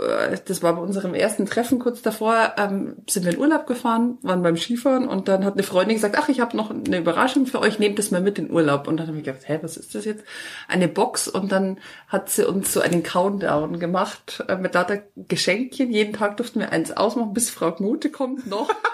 Äh, 0.00 0.38
das 0.46 0.62
war 0.62 0.76
bei 0.76 0.80
unserem 0.80 1.12
ersten 1.12 1.44
Treffen 1.44 1.78
kurz 1.78 2.00
davor, 2.00 2.54
ähm, 2.56 2.96
sind 3.06 3.26
wir 3.26 3.34
in 3.34 3.38
Urlaub 3.38 3.66
gefahren, 3.66 4.16
waren 4.22 4.42
beim 4.42 4.56
Skifahren 4.56 5.06
und 5.06 5.28
dann 5.28 5.44
hat 5.44 5.52
eine 5.52 5.64
Freundin 5.64 5.96
gesagt, 5.96 6.16
ach, 6.18 6.30
ich 6.30 6.40
habe 6.40 6.56
noch 6.56 6.70
eine 6.70 6.96
Überraschung 6.96 7.44
für 7.44 7.60
euch, 7.60 7.78
nehmt 7.78 7.98
das 7.98 8.10
mal 8.10 8.22
mit 8.22 8.38
in 8.38 8.50
Urlaub. 8.50 8.88
Und 8.88 8.96
dann 8.96 9.08
habe 9.08 9.18
ich 9.18 9.24
gedacht, 9.24 9.42
hä, 9.46 9.58
was 9.60 9.76
ist 9.76 9.94
das 9.94 10.06
jetzt? 10.06 10.24
Eine 10.66 10.88
Box 10.88 11.28
und 11.28 11.52
dann 11.52 11.76
hat 12.08 12.30
sie 12.30 12.48
uns 12.48 12.72
so 12.72 12.80
einen 12.80 13.02
Countdown 13.02 13.78
gemacht 13.78 14.42
äh, 14.48 14.56
mit 14.56 14.72
lauter 14.72 15.02
Geschenkchen. 15.14 15.92
Jeden 15.92 16.14
Tag 16.14 16.38
durften 16.38 16.60
wir 16.60 16.72
eins 16.72 16.90
ausmachen, 16.90 17.34
bis 17.34 17.50
Frau 17.50 17.72
Knute 17.72 18.10
kommt 18.10 18.46
noch. 18.46 18.70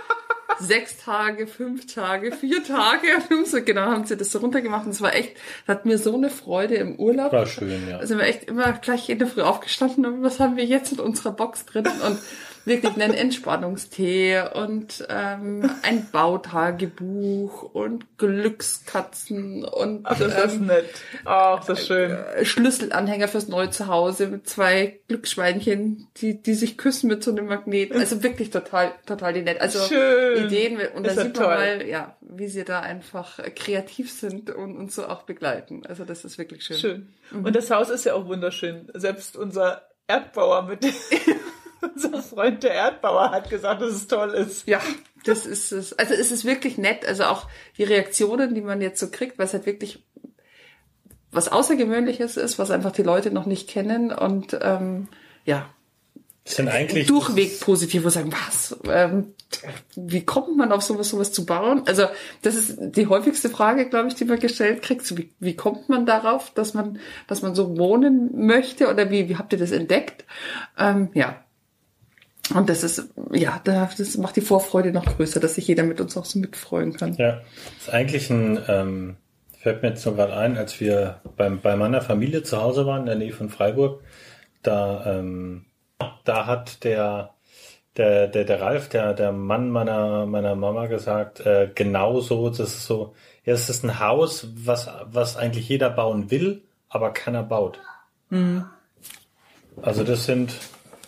sechs 0.58 0.96
Tage, 0.98 1.46
fünf 1.46 1.86
Tage, 1.92 2.32
vier 2.32 2.64
Tage. 2.64 3.06
So 3.44 3.62
genau 3.62 3.82
haben 3.82 4.04
sie 4.04 4.16
das 4.16 4.32
so 4.32 4.38
runtergemacht. 4.38 4.86
Und 4.86 4.92
es 4.92 5.00
war 5.00 5.14
echt, 5.14 5.36
hat 5.66 5.86
mir 5.86 5.98
so 5.98 6.14
eine 6.14 6.30
Freude 6.30 6.74
im 6.76 6.96
Urlaub. 6.96 7.32
War 7.32 7.46
schön, 7.46 7.88
ja. 7.88 7.98
Also 7.98 8.16
wir 8.16 8.24
echt 8.24 8.44
immer 8.44 8.72
gleich 8.72 9.08
in 9.08 9.18
der 9.18 9.28
Früh 9.28 9.42
aufgestanden 9.42 10.04
und 10.06 10.22
was 10.22 10.40
haben 10.40 10.56
wir 10.56 10.64
jetzt 10.64 10.92
in 10.92 11.00
unserer 11.00 11.32
Box 11.32 11.64
drin? 11.66 11.86
Und 11.86 12.18
wirklich 12.64 12.94
einen 12.94 13.14
Entspannungstee 13.14 14.42
und 14.54 15.06
ähm, 15.08 15.70
ein 15.82 16.08
Bautagebuch 16.10 17.62
und 17.62 18.18
Glückskatzen 18.18 19.64
und 19.64 20.02
Ach, 20.04 20.18
das 20.18 20.44
ist 20.44 20.56
ähm, 20.56 20.66
nett. 20.66 20.90
Ach, 21.24 21.64
das 21.64 21.80
ist 21.80 21.86
schön. 21.86 22.10
Äh, 22.10 22.44
Schlüsselanhänger 22.44 23.28
fürs 23.28 23.48
neue 23.48 23.70
Zuhause 23.70 24.28
mit 24.28 24.48
zwei 24.48 25.00
Glücksschweinchen, 25.08 26.08
die 26.18 26.42
die 26.42 26.54
sich 26.54 26.76
küssen 26.76 27.08
mit 27.08 27.22
so 27.24 27.30
einem 27.30 27.46
Magnet. 27.46 27.92
Also 27.92 28.22
wirklich 28.22 28.50
total 28.50 28.92
total 29.06 29.32
die 29.32 29.42
nett. 29.42 29.60
Also 29.60 29.80
schön. 29.80 30.46
Ideen 30.46 30.78
und 30.94 31.06
da 31.06 31.14
sieht 31.14 31.36
man 31.36 31.46
mal, 31.46 31.86
ja, 31.86 32.16
wie 32.20 32.48
sie 32.48 32.64
da 32.64 32.80
einfach 32.80 33.38
kreativ 33.54 34.10
sind 34.12 34.50
und 34.50 34.76
uns 34.76 34.94
so 34.94 35.06
auch 35.06 35.22
begleiten. 35.22 35.82
Also 35.86 36.04
das 36.04 36.24
ist 36.24 36.38
wirklich 36.38 36.64
schön. 36.64 36.76
Schön. 36.76 37.14
Mhm. 37.30 37.44
Und 37.44 37.56
das 37.56 37.70
Haus 37.70 37.90
ist 37.90 38.04
ja 38.04 38.14
auch 38.14 38.26
wunderschön. 38.26 38.88
Selbst 38.94 39.36
unser 39.36 39.82
Erdbauer 40.06 40.62
mit 40.62 40.84
Unser 41.82 42.22
Freund 42.22 42.62
der 42.62 42.72
Erdbauer 42.72 43.30
hat 43.30 43.50
gesagt, 43.50 43.82
dass 43.82 43.92
es 43.92 44.06
toll 44.06 44.30
ist. 44.30 44.66
Ja, 44.68 44.80
das 45.24 45.46
ist 45.46 45.72
es. 45.72 45.92
Also 45.98 46.14
es 46.14 46.30
ist 46.30 46.44
wirklich 46.44 46.78
nett. 46.78 47.06
Also 47.06 47.24
auch 47.24 47.48
die 47.78 47.84
Reaktionen, 47.84 48.54
die 48.54 48.60
man 48.60 48.80
jetzt 48.80 49.00
so 49.00 49.08
kriegt, 49.10 49.38
was 49.38 49.52
halt 49.52 49.66
wirklich 49.66 50.02
was 51.32 51.48
Außergewöhnliches 51.48 52.36
ist, 52.36 52.58
was 52.58 52.70
einfach 52.70 52.92
die 52.92 53.02
Leute 53.02 53.30
noch 53.30 53.46
nicht 53.46 53.68
kennen 53.68 54.12
und 54.12 54.58
ähm, 54.60 55.08
ja, 55.44 55.70
sind 56.44 56.68
eigentlich 56.68 57.06
durchweg 57.06 57.60
positiv, 57.60 58.04
wo 58.04 58.08
sagen, 58.08 58.32
was, 58.32 58.76
ähm, 58.88 59.34
wie 59.94 60.24
kommt 60.24 60.56
man 60.56 60.72
auf 60.72 60.82
sowas, 60.82 61.10
sowas 61.10 61.32
zu 61.32 61.46
bauen? 61.46 61.82
Also 61.86 62.06
das 62.42 62.56
ist 62.56 62.76
die 62.78 63.06
häufigste 63.06 63.48
Frage, 63.50 63.88
glaube 63.88 64.08
ich, 64.08 64.14
die 64.14 64.24
man 64.24 64.38
gestellt 64.38 64.82
kriegt. 64.82 65.06
So, 65.06 65.16
wie, 65.18 65.30
wie 65.38 65.54
kommt 65.54 65.88
man 65.88 66.06
darauf, 66.06 66.50
dass 66.50 66.74
man, 66.74 66.98
dass 67.26 67.42
man 67.42 67.54
so 67.54 67.76
wohnen 67.78 68.46
möchte 68.46 68.88
oder 68.88 69.10
wie, 69.10 69.28
wie 69.28 69.36
habt 69.36 69.52
ihr 69.52 69.58
das 69.58 69.70
entdeckt? 69.70 70.24
Ähm, 70.78 71.10
ja. 71.14 71.44
Und 72.54 72.68
das 72.68 72.82
ist, 72.82 73.10
ja, 73.32 73.60
das 73.64 74.16
macht 74.16 74.36
die 74.36 74.40
Vorfreude 74.40 74.92
noch 74.92 75.04
größer, 75.04 75.40
dass 75.40 75.54
sich 75.54 75.68
jeder 75.68 75.84
mit 75.84 76.00
uns 76.00 76.16
auch 76.16 76.24
so 76.24 76.38
mitfreuen 76.38 76.92
kann. 76.96 77.14
Ja, 77.14 77.40
das 77.76 77.86
ist 77.86 77.90
eigentlich 77.90 78.30
ein, 78.30 78.58
ähm, 78.68 79.16
fällt 79.58 79.82
mir 79.82 79.90
jetzt 79.90 80.02
so 80.02 80.14
gerade 80.14 80.36
ein, 80.36 80.56
als 80.56 80.80
wir 80.80 81.20
beim, 81.36 81.60
bei 81.60 81.76
meiner 81.76 82.00
Familie 82.00 82.42
zu 82.42 82.60
Hause 82.60 82.86
waren, 82.86 83.00
in 83.00 83.06
der 83.06 83.16
Nähe 83.16 83.32
von 83.32 83.50
Freiburg, 83.50 84.02
da, 84.62 85.04
ähm, 85.06 85.66
da 86.24 86.46
hat 86.46 86.82
der, 86.84 87.34
der, 87.96 88.26
der, 88.26 88.44
der 88.44 88.60
Ralf, 88.60 88.88
der, 88.88 89.14
der 89.14 89.32
Mann 89.32 89.70
meiner, 89.70 90.26
meiner 90.26 90.54
Mama 90.54 90.86
gesagt, 90.86 91.40
äh, 91.40 91.70
genauso, 91.74 92.48
das 92.48 92.60
ist 92.60 92.86
so, 92.86 93.14
ja, 93.44 93.54
es 93.54 93.68
ist 93.68 93.84
ein 93.84 94.00
Haus, 94.00 94.48
was, 94.54 94.88
was 95.04 95.36
eigentlich 95.36 95.68
jeder 95.68 95.90
bauen 95.90 96.30
will, 96.30 96.62
aber 96.88 97.12
keiner 97.12 97.42
baut. 97.42 97.80
Mhm. 98.30 98.64
Also 99.82 100.04
das 100.04 100.26
sind, 100.26 100.52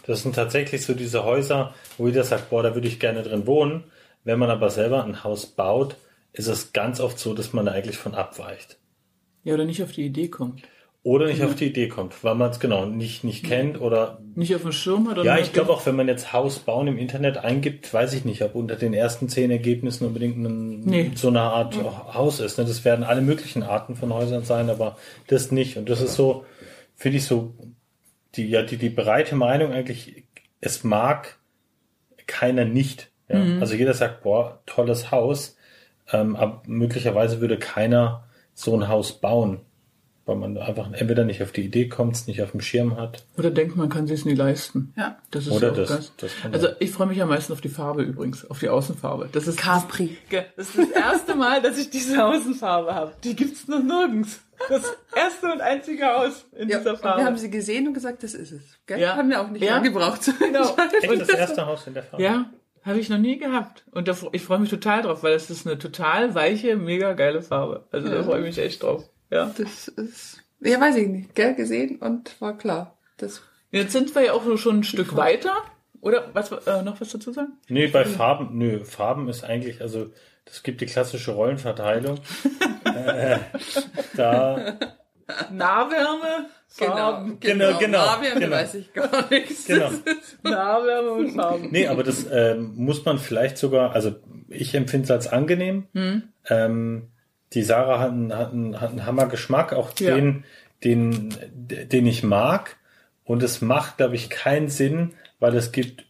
das 0.07 0.23
sind 0.23 0.35
tatsächlich 0.35 0.85
so 0.85 0.95
diese 0.95 1.25
Häuser, 1.25 1.75
wo 1.99 2.07
jeder 2.07 2.25
sagt, 2.25 2.51
boah, 2.51 2.63
da 2.63 2.75
würde 2.75 2.89
ich 2.89 3.01
gerne 3.01 3.23
drin 3.23 3.47
wohnen. 3.47 3.85
Wenn 4.25 4.39
man 4.39 4.51
aber 4.51 4.71
selber 4.71 5.05
ein 5.05 5.25
Haus 5.25 5.47
baut, 5.47 5.97
ist 6.33 6.49
es 6.49 6.73
ganz 6.73 7.01
oft 7.01 7.19
so, 7.19 7.35
dass 7.35 7.53
man 7.53 7.67
da 7.67 7.73
eigentlich 7.73 7.99
von 7.99 8.15
abweicht. 8.15 8.79
Ja, 9.45 9.55
oder 9.55 9.65
nicht 9.65 9.83
auf 9.83 9.93
die 9.93 10.07
Idee 10.07 10.29
kommt. 10.29 10.63
Oder 11.05 11.27
nicht 11.27 11.41
mhm. 11.41 11.47
auf 11.47 11.55
die 11.57 11.67
Idee 11.67 11.89
kommt, 11.89 12.23
weil 12.23 12.37
man 12.37 12.53
es 12.53 12.61
genau 12.61 12.87
nicht, 12.87 13.25
nicht 13.25 13.45
kennt 13.45 13.81
oder. 13.81 14.21
Nicht 14.37 14.55
auf 14.55 14.63
dem 14.63 14.71
Schirm. 14.71 15.09
Oder 15.09 15.25
ja, 15.25 15.37
ich 15.39 15.53
glaube 15.53 15.73
auch, 15.73 15.85
wenn 15.85 15.97
man 15.97 16.07
jetzt 16.07 16.33
Haus 16.33 16.61
bauen 16.61 16.87
im 16.87 16.97
Internet 16.97 17.39
eingibt, 17.39 17.93
weiß 17.93 18.13
ich 18.13 18.25
nicht, 18.25 18.43
ob 18.43 18.55
unter 18.55 18.77
den 18.77 18.95
ersten 18.95 19.29
zehn 19.29 19.51
Ergebnissen 19.51 20.07
unbedingt 20.07 20.37
ein, 20.37 20.81
nee. 20.81 21.11
so 21.17 21.27
eine 21.27 21.41
Art 21.41 21.77
mhm. 21.77 22.15
Haus 22.15 22.39
ist. 22.39 22.57
Ne? 22.59 22.65
Das 22.67 22.85
werden 22.85 23.05
alle 23.05 23.21
möglichen 23.21 23.65
Arten 23.65 23.97
von 23.97 24.15
Häusern 24.15 24.45
sein, 24.45 24.71
aber 24.71 24.97
das 25.27 25.51
nicht. 25.51 25.77
Und 25.77 25.91
das 25.91 26.01
ist 26.01 26.15
so, 26.15 26.45
finde 26.95 27.19
ich 27.19 27.25
so, 27.25 27.53
die, 28.35 28.49
ja, 28.49 28.63
die, 28.63 28.77
die 28.77 28.91
breite 28.91 29.37
Meinung 29.37 29.73
eigentlich, 29.73 30.25
es 30.61 30.85
mag 30.85 31.39
keiner 32.27 32.65
nicht. 32.65 33.11
Ja? 33.29 33.39
Mhm. 33.39 33.61
Also 33.61 33.75
jeder 33.75 33.95
sagt, 33.95 34.23
boah, 34.23 34.63
tolles 34.67 35.11
Haus, 35.11 35.57
ähm, 36.13 36.37
aber 36.37 36.63
möglicherweise 36.67 37.41
würde 37.41 37.59
keiner 37.59 38.29
so 38.55 38.77
ein 38.77 38.89
Haus 38.89 39.21
bauen 39.21 39.61
weil 40.25 40.37
man 40.37 40.57
einfach 40.57 40.93
entweder 40.93 41.25
nicht 41.25 41.43
auf 41.43 41.51
die 41.51 41.63
Idee 41.63 41.89
kommt, 41.89 42.15
es 42.15 42.27
nicht 42.27 42.43
auf 42.43 42.53
dem 42.53 42.61
Schirm 42.61 42.97
hat. 42.97 43.25
Oder 43.37 43.51
denkt, 43.51 43.77
man 43.77 43.89
kann 43.89 44.09
es 44.09 44.25
nie 44.25 44.35
leisten. 44.35 44.93
Ja. 44.97 45.19
Das 45.31 45.47
ist 45.47 45.53
Oder 45.53 45.73
das, 45.73 45.89
das. 45.89 46.13
das 46.17 46.31
also 46.51 46.69
ich 46.79 46.91
freue 46.93 47.09
mich 47.09 47.21
am 47.21 47.29
meisten 47.29 47.53
auf 47.53 47.61
die 47.61 47.69
Farbe 47.69 48.03
übrigens, 48.03 48.49
auf 48.49 48.61
die 48.61 48.69
Außenfarbe. 48.69 49.29
Das 49.33 49.49
ist 49.49 49.59
Capri. 49.59 50.17
Das, 50.57 50.69
ist 50.69 50.79
das 50.79 50.91
erste 50.91 51.35
Mal, 51.35 51.61
dass 51.61 51.77
ich 51.79 51.91
diese 51.91 52.25
Außenfarbe 52.25 52.95
habe. 52.95 53.13
Die 53.25 53.35
gibt's 53.35 53.67
noch 53.67 53.83
nirgends. 53.83 54.41
Das 54.69 54.97
erste 55.17 55.51
und 55.51 55.61
einzige 55.61 56.07
Haus 56.07 56.47
in 56.57 56.69
ja, 56.69 56.79
dieser 56.79 56.97
Farbe. 56.97 57.21
wir 57.21 57.27
haben 57.27 57.37
sie 57.37 57.51
gesehen 57.51 57.89
und 57.89 57.95
gesagt, 57.95 58.23
das 58.23 58.35
ist 58.35 58.53
es. 58.53 58.63
Gell? 58.87 59.01
Ja. 59.01 59.17
Haben 59.17 59.29
wir 59.29 59.41
auch 59.41 59.51
nicht 59.51 59.65
ja. 59.65 59.75
lange 59.75 59.91
gebraucht. 59.91 60.31
Genau. 60.39 60.77
Echt 61.03 61.21
das 61.21 61.29
erste 61.31 61.67
Haus 61.67 61.87
in 61.89 61.95
der 61.95 62.05
Farbe. 62.05 62.23
Ja. 62.23 62.51
Habe 62.85 62.99
ich 62.99 63.09
noch 63.09 63.19
nie 63.19 63.39
gehabt. 63.39 63.85
Und 63.91 64.07
da, 64.09 64.17
ich 64.33 64.43
freue 64.43 64.59
mich 64.59 64.71
total 64.71 65.03
drauf, 65.03 65.23
weil 65.23 65.35
es 65.35 65.51
ist 65.51 65.67
eine 65.67 65.79
total 65.79 66.35
weiche, 66.35 66.77
mega 66.77 67.13
geile 67.13 67.43
Farbe. 67.43 67.87
Also 67.91 68.09
ja. 68.09 68.15
da 68.15 68.23
freue 68.23 68.41
ich 68.41 68.47
mich 68.47 68.59
echt 68.59 68.83
drauf. 68.83 69.09
Ja. 69.33 69.51
Das 69.57 69.89
ist, 69.89 70.43
ja, 70.61 70.79
weiß 70.79 70.97
ich 70.97 71.09
nicht, 71.09 71.35
gell, 71.35 71.55
gesehen 71.55 71.97
und 71.97 72.41
war 72.41 72.57
klar. 72.59 72.99
Das 73.17 73.43
Jetzt 73.71 73.93
sind 73.93 74.15
wir 74.15 74.27
ja 74.27 74.33
auch 74.35 74.59
schon 74.59 74.81
ein 74.81 74.85
Stück 74.85 75.17
weiter. 75.17 75.55
Oder 76.03 76.29
was 76.35 76.53
äh, 76.53 76.83
noch 76.83 77.01
was 77.01 77.11
dazu 77.11 77.33
sagen? 77.33 77.53
Nee, 77.69 77.87
bei 77.87 78.05
Farben, 78.05 78.59
nö, 78.59 78.85
Farben 78.85 79.29
ist 79.29 79.45
eigentlich, 79.45 79.81
also 79.81 80.11
das 80.45 80.63
gibt 80.63 80.81
die 80.83 80.87
klassische 80.87 81.31
Rollenverteilung. 81.31 82.19
äh, 82.85 83.39
da 84.15 84.79
Nahwärme, 85.51 86.49
Farben. 86.67 87.41
Genau, 87.41 87.69
genau. 87.69 87.79
genau 87.79 88.05
Nahwärme 88.05 88.41
genau. 88.41 88.57
weiß 88.57 88.75
ich 88.75 88.93
gar 88.93 89.31
nichts. 89.31 89.67
Genau. 89.67 89.91
Nahwärme 90.43 91.13
und 91.13 91.31
Farben. 91.31 91.71
Nee, 91.71 91.87
aber 91.87 92.03
das 92.03 92.27
ähm, 92.31 92.73
muss 92.77 93.05
man 93.07 93.19
vielleicht 93.19 93.57
sogar, 93.57 93.95
also 93.95 94.17
ich 94.49 94.75
empfinde 94.75 95.05
es 95.05 95.11
als 95.11 95.29
angenehm. 95.29 95.87
Hm. 95.95 96.25
Ähm, 96.51 97.13
die 97.55 97.63
Sarah 97.63 97.99
hat 97.99 98.11
einen, 98.11 98.37
hat 98.37 98.53
einen, 98.53 98.81
hat 98.81 98.91
einen 98.91 99.07
Hammergeschmack, 99.07 99.73
auch 99.73 99.93
ja. 99.99 100.15
den, 100.15 100.45
den, 100.85 101.35
den 101.53 102.07
ich 102.07 102.23
mag. 102.23 102.77
Und 103.25 103.43
es 103.43 103.61
macht, 103.61 103.99
glaube 103.99 104.17
ich, 104.17 104.31
keinen 104.31 104.69
Sinn, 104.69 105.13
weil 105.39 105.55
es 105.55 105.73
gibt 105.73 106.05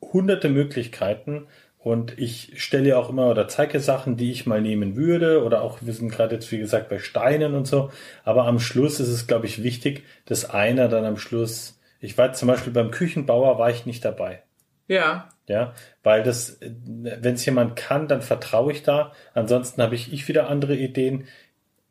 hunderte 0.00 0.48
Möglichkeiten. 0.48 1.46
Und 1.78 2.18
ich 2.18 2.52
stelle 2.56 2.88
ja 2.88 2.96
auch 2.96 3.10
immer 3.10 3.30
oder 3.30 3.46
zeige 3.46 3.78
Sachen, 3.78 4.16
die 4.16 4.32
ich 4.32 4.46
mal 4.46 4.60
nehmen 4.60 4.96
würde. 4.96 5.44
Oder 5.44 5.62
auch, 5.62 5.78
wir 5.82 5.92
sind 5.92 6.10
gerade 6.10 6.34
jetzt, 6.34 6.50
wie 6.50 6.58
gesagt, 6.58 6.88
bei 6.88 6.98
Steinen 6.98 7.54
und 7.54 7.66
so. 7.66 7.90
Aber 8.24 8.46
am 8.46 8.58
Schluss 8.58 8.98
ist 8.98 9.08
es, 9.08 9.26
glaube 9.26 9.46
ich, 9.46 9.62
wichtig, 9.62 10.02
dass 10.24 10.50
einer 10.50 10.88
dann 10.88 11.04
am 11.04 11.16
Schluss, 11.16 11.78
ich 12.00 12.18
war 12.18 12.32
zum 12.32 12.48
Beispiel 12.48 12.72
beim 12.72 12.90
Küchenbauer, 12.90 13.58
war 13.58 13.70
ich 13.70 13.86
nicht 13.86 14.04
dabei. 14.04 14.42
Ja. 14.88 15.28
Ja, 15.48 15.74
weil 16.02 16.24
das, 16.24 16.58
wenn 16.60 17.34
es 17.34 17.46
jemand 17.46 17.76
kann, 17.76 18.08
dann 18.08 18.20
vertraue 18.20 18.72
ich 18.72 18.82
da. 18.82 19.12
Ansonsten 19.32 19.80
habe 19.80 19.94
ich, 19.94 20.12
ich 20.12 20.26
wieder 20.26 20.48
andere 20.48 20.74
Ideen. 20.74 21.28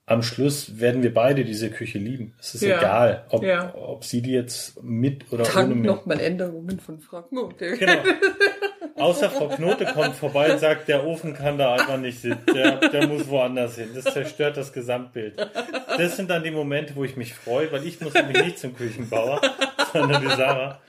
Am 0.06 0.22
Schluss 0.22 0.80
werden 0.80 1.04
wir 1.04 1.14
beide 1.14 1.46
diese 1.46 1.72
Küche 1.72 1.98
lieben. 1.98 2.34
Es 2.40 2.54
ist 2.54 2.64
ja. 2.64 2.78
egal, 2.78 3.26
ob, 3.30 3.44
ja. 3.44 3.74
ob 3.74 4.04
sie 4.04 4.22
die 4.22 4.34
jetzt 4.34 4.84
mit 4.84 5.32
oder 5.32 5.46
Dank 5.46 5.68
ohne 5.68 5.76
mir. 5.76 5.88
nochmal 5.88 6.20
Änderungen 6.20 6.80
von 6.80 7.00
Frau 7.00 7.22
Knote. 7.24 7.78
Genau. 7.78 8.04
Außer 8.98 9.30
Frau 9.30 9.50
Knote 9.50 9.86
kommt 9.86 10.16
vorbei 10.16 10.54
und 10.54 10.60
sagt, 10.60 10.88
der 10.88 11.06
Ofen 11.06 11.34
kann 11.34 11.58
da 11.58 11.74
einfach 11.74 11.98
nicht 11.98 12.22
sitzen. 12.22 12.46
Der, 12.54 12.78
der 12.90 13.08
muss 13.08 13.28
woanders 13.28 13.76
hin. 13.76 13.90
Das 13.94 14.06
zerstört 14.06 14.58
das 14.58 14.72
Gesamtbild. 14.72 15.36
Das 15.98 16.16
sind 16.16 16.30
dann 16.30 16.44
die 16.44 16.52
Momente, 16.52 16.96
wo 16.96 17.04
ich 17.04 17.18
mich 17.18 17.34
freue, 17.34 17.72
weil 17.72 17.86
ich 17.86 18.00
muss 18.00 18.14
nämlich 18.14 18.42
nicht 18.44 18.60
zum 18.60 18.76
Küchenbauer, 18.76 19.42
sondern 19.92 20.22
die 20.22 20.30
Sarah. 20.30 20.80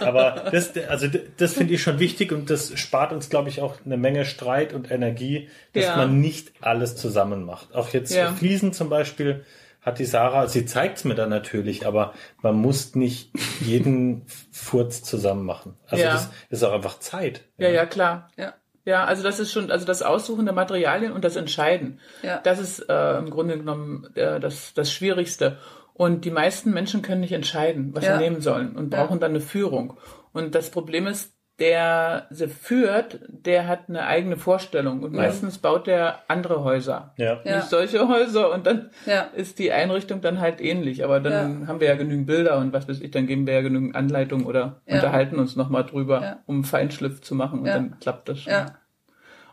Aber 0.00 0.50
das, 0.50 0.72
also 0.88 1.06
das 1.36 1.54
finde 1.54 1.74
ich 1.74 1.82
schon 1.82 1.98
wichtig 1.98 2.32
und 2.32 2.50
das 2.50 2.78
spart 2.78 3.12
uns, 3.12 3.28
glaube 3.28 3.48
ich, 3.48 3.60
auch 3.60 3.76
eine 3.84 3.96
Menge 3.96 4.24
Streit 4.24 4.72
und 4.72 4.90
Energie, 4.90 5.48
dass 5.72 5.84
ja. 5.84 5.96
man 5.96 6.20
nicht 6.20 6.52
alles 6.60 6.96
zusammen 6.96 7.44
macht. 7.44 7.74
Auch 7.74 7.90
jetzt 7.90 8.14
ja. 8.14 8.32
Fliesen 8.32 8.72
zum 8.72 8.88
Beispiel 8.88 9.44
hat 9.82 10.00
die 10.00 10.04
Sarah, 10.04 10.48
sie 10.48 10.66
zeigt 10.66 10.98
es 10.98 11.04
mir 11.04 11.14
dann 11.14 11.30
natürlich, 11.30 11.86
aber 11.86 12.12
man 12.42 12.56
muss 12.56 12.96
nicht 12.96 13.30
jeden 13.60 14.26
Furz 14.50 15.04
zusammen 15.04 15.44
machen. 15.44 15.76
Also 15.86 16.02
ja. 16.02 16.12
das 16.12 16.28
ist 16.50 16.64
auch 16.64 16.72
einfach 16.72 16.98
Zeit. 16.98 17.42
Ja, 17.56 17.68
ja, 17.68 17.86
klar. 17.86 18.30
Ja. 18.36 18.54
Ja, 18.84 19.04
also 19.04 19.24
das 19.24 19.40
ist 19.40 19.52
schon, 19.52 19.72
also 19.72 19.84
das 19.84 20.02
Aussuchen 20.02 20.44
der 20.44 20.54
Materialien 20.54 21.12
und 21.12 21.24
das 21.24 21.34
Entscheiden. 21.34 21.98
Ja. 22.22 22.38
Das 22.38 22.60
ist 22.60 22.78
äh, 22.88 23.18
im 23.18 23.30
Grunde 23.30 23.58
genommen 23.58 24.08
äh, 24.14 24.38
das, 24.38 24.74
das 24.74 24.92
Schwierigste. 24.92 25.58
Und 25.96 26.24
die 26.26 26.30
meisten 26.30 26.72
Menschen 26.72 27.00
können 27.00 27.22
nicht 27.22 27.32
entscheiden, 27.32 27.94
was 27.94 28.04
ja. 28.04 28.16
sie 28.16 28.22
nehmen 28.22 28.42
sollen 28.42 28.76
und 28.76 28.90
brauchen 28.90 29.14
ja. 29.14 29.20
dann 29.20 29.30
eine 29.30 29.40
Führung. 29.40 29.96
Und 30.32 30.54
das 30.54 30.70
Problem 30.70 31.06
ist, 31.06 31.32
der 31.58 32.26
sie 32.28 32.48
führt, 32.48 33.20
der 33.28 33.66
hat 33.66 33.88
eine 33.88 34.06
eigene 34.06 34.36
Vorstellung 34.36 35.02
und 35.02 35.14
ja. 35.14 35.22
meistens 35.22 35.56
baut 35.56 35.86
der 35.86 36.18
andere 36.28 36.62
Häuser. 36.64 37.14
Ja. 37.16 37.40
Nicht 37.44 37.70
solche 37.70 38.08
Häuser 38.08 38.52
und 38.52 38.66
dann 38.66 38.90
ist 39.34 39.58
die 39.58 39.72
Einrichtung 39.72 40.20
dann 40.20 40.38
halt 40.38 40.60
ähnlich. 40.60 41.02
Aber 41.02 41.18
dann 41.18 41.66
haben 41.66 41.80
wir 41.80 41.88
ja 41.88 41.94
genügend 41.94 42.26
Bilder 42.26 42.58
und 42.58 42.74
was 42.74 42.86
weiß 42.88 43.00
ich, 43.00 43.10
dann 43.10 43.26
geben 43.26 43.46
wir 43.46 43.54
ja 43.54 43.62
genügend 43.62 43.96
Anleitung 43.96 44.44
oder 44.44 44.82
unterhalten 44.86 45.38
uns 45.38 45.56
nochmal 45.56 45.84
drüber, 45.84 46.40
um 46.44 46.62
Feinschliff 46.62 47.22
zu 47.22 47.34
machen 47.34 47.60
und 47.60 47.66
dann 47.66 47.98
klappt 48.00 48.28
das 48.28 48.40
schon. 48.40 48.52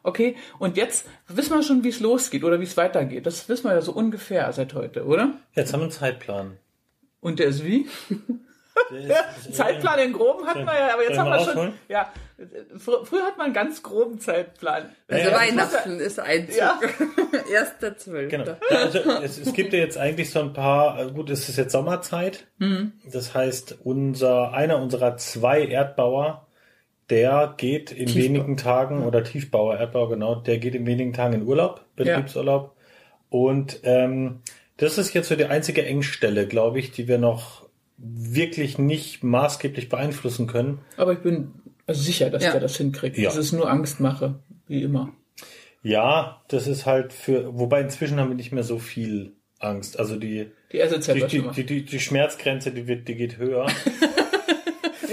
Okay, 0.03 0.36
und 0.60 0.75
jetzt 0.75 1.07
wissen 1.27 1.55
wir 1.55 1.63
schon, 1.63 1.83
wie 1.86 1.89
es 1.89 2.01
losgeht 2.01 2.43
oder 2.43 2.60
wie 2.60 2.65
es 2.65 2.75
weitergeht. 2.75 3.25
Das 3.25 3.48
wissen 3.48 3.69
wir 3.69 3.74
ja 3.74 3.81
so 3.81 3.93
ungefähr 3.93 4.51
seit 4.51 4.74
heute, 4.74 5.05
oder? 5.05 5.31
Jetzt 5.53 5.72
haben 5.72 5.79
wir 5.79 5.86
einen 5.86 5.91
Zeitplan. 5.91 6.57
Und 7.22 7.39
der 7.39 7.48
ist 7.48 7.63
wie? 7.63 7.88
ja, 8.91 9.15
Zeitplan 9.51 10.00
in 10.00 10.13
groben 10.13 10.45
hatten 10.45 10.65
wir 10.65 10.74
ja, 10.77 10.93
aber 10.93 11.03
jetzt 11.03 11.17
haben 11.17 11.29
wir 11.29 11.39
schon. 11.39 11.74
Ja, 11.88 12.12
fr 12.77 13.05
früher 13.05 13.24
hat 13.24 13.38
man 13.38 13.45
einen 13.45 13.53
ganz 13.53 13.81
groben 13.81 14.19
Zeitplan. 14.19 14.93
Also 15.07 15.29
ja, 15.29 15.38
Weihnachten 15.38 16.00
ist 16.01 16.19
Einzug. 16.19 16.57
Ja. 16.57 16.79
Erster 17.51 17.98
Zwölf. 17.98 18.29
Genau. 18.29 18.57
Also 18.69 19.00
es, 19.24 19.38
es, 19.38 19.53
gibt 19.53 19.72
ja 19.72 19.79
jetzt 19.79 19.98
eigentlich 19.98 20.31
so 20.31 20.41
ein 20.41 20.51
paar, 20.51 21.00
äh, 21.00 21.12
gut, 21.12 21.29
es 21.29 21.48
ist 21.48 21.57
jetzt 21.57 21.72
Sommerzeit. 21.72 22.48
Mhm. 22.57 22.91
Das 23.10 23.33
heißt, 23.33 23.77
unser, 23.86 24.51
einer 24.51 24.79
unserer 24.79 25.15
zwei 25.15 25.65
Erdbauer 25.65 26.48
der 27.10 27.53
geht 27.57 27.91
in 27.91 28.07
Tiefbau. 28.07 28.24
wenigen 28.24 28.57
Tagen, 28.57 29.03
oder 29.03 29.24
Tiefbauer, 29.24 29.77
Erdbauer, 29.77 30.10
genau, 30.10 30.36
der 30.36 30.57
geht 30.57 30.75
in 30.75 30.86
wenigen 30.86 31.13
Tagen 31.13 31.33
in 31.33 31.43
Urlaub, 31.43 31.86
Betriebsurlaub. 31.95 32.75
Ja. 32.75 32.83
Und 33.29 33.79
ähm, 33.83 34.39
das 34.77 34.98
ist 34.98 35.13
jetzt 35.13 35.27
so 35.29 35.36
die 35.36 35.45
einzige 35.45 35.86
Engstelle, 35.86 36.48
glaube 36.48 36.79
ich, 36.79 36.91
die 36.91 37.07
wir 37.07 37.17
noch 37.17 37.63
wirklich 37.98 38.77
nicht 38.77 39.24
maßgeblich 39.24 39.89
beeinflussen 39.89 40.48
können. 40.48 40.79
Aber 40.98 41.13
ich 41.13 41.19
bin 41.19 41.51
sicher, 41.88 42.29
dass 42.29 42.43
Ja. 42.43 42.51
der 42.51 42.62
das 42.62 42.77
hinkriegt. 42.77 43.17
Ja. 43.17 43.29
Das 43.29 43.38
ist 43.38 43.51
nur 43.53 43.69
Angstmache, 43.69 44.36
wie 44.67 44.83
immer. 44.83 45.13
Ja, 45.83 46.41
das 46.48 46.67
ist 46.67 46.86
halt 46.86 47.12
für, 47.13 47.57
wobei 47.57 47.81
inzwischen 47.81 48.19
haben 48.19 48.29
wir 48.29 48.36
nicht 48.36 48.51
mehr 48.51 48.63
so 48.63 48.79
viel 48.79 49.33
Angst. 49.60 50.00
Also 50.00 50.15
die, 50.15 50.51
Die 50.72 50.79
die, 51.55 51.65
die, 51.65 51.86
die 51.86 52.00
Schmerzgrenze, 52.00 52.72
die, 52.72 52.88
wird, 52.88 53.07
die 53.07 53.15
geht 53.15 53.38
höher. 53.38 53.67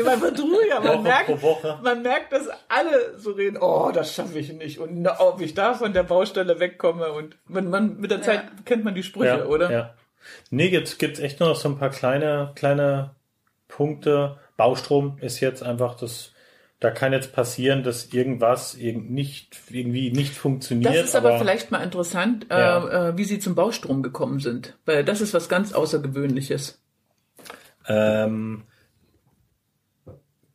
Ja, 0.05 0.11
man 0.11 0.21
wird 0.23 0.39
ruhiger, 0.41 0.81
man 0.81 0.89
Woche 0.99 1.03
merkt, 1.03 1.27
pro 1.27 1.43
Woche. 1.43 1.79
man 1.83 2.03
merkt, 2.03 2.33
dass 2.33 2.49
alle 2.69 3.19
so 3.19 3.33
reden, 3.33 3.57
oh, 3.61 3.91
das 3.93 4.15
schaffe 4.15 4.39
ich 4.39 4.53
nicht 4.53 4.79
und 4.79 5.07
ob 5.07 5.41
ich 5.41 5.55
da 5.55 5.75
von 5.75 5.93
der 5.93 6.03
Baustelle 6.03 6.61
wegkomme 6.61 7.13
und 7.13 7.37
man, 7.47 7.71
man 7.71 7.99
mit 8.01 8.11
der 8.11 8.23
Zeit 8.23 8.43
kennt 8.65 8.85
man 8.85 8.95
die 8.95 9.03
Sprüche, 9.03 9.47
oder? 9.47 9.71
Ja. 9.71 9.95
Nee, 10.51 10.69
jetzt 10.69 10.99
gibt's 10.99 11.19
echt 11.21 11.41
nur 11.41 11.49
noch 11.51 11.57
so 11.57 11.69
ein 11.69 11.79
paar 11.79 11.91
kleine, 11.91 12.53
kleine 12.55 13.15
Punkte. 13.69 14.37
Baustrom 14.57 15.17
ist 15.21 15.41
jetzt 15.41 15.63
einfach 15.63 15.95
das, 15.97 16.33
da 16.81 16.91
kann 16.91 17.13
jetzt 17.15 17.33
passieren, 17.33 17.83
dass 17.83 18.07
irgendwas 18.13 18.75
irgend 18.75 19.11
nicht, 19.11 19.57
irgendwie 19.71 20.11
nicht 20.13 20.35
funktioniert. 20.35 20.95
Das 20.95 21.05
ist 21.05 21.17
aber, 21.17 21.39
vielleicht 21.39 21.71
mal 21.71 21.83
interessant, 21.83 22.47
Ja. 22.51 22.87
äh, 22.87 23.09
äh, 23.11 23.17
wie 23.17 23.25
Sie 23.25 23.39
zum 23.39 23.55
Baustrom 23.55 24.03
gekommen 24.03 24.41
sind, 24.41 24.77
weil 24.85 25.05
das 25.05 25.21
ist 25.23 25.33
was 25.33 25.49
ganz 25.49 25.73
Außergewöhnliches. 25.73 26.83
Ähm, 27.89 28.65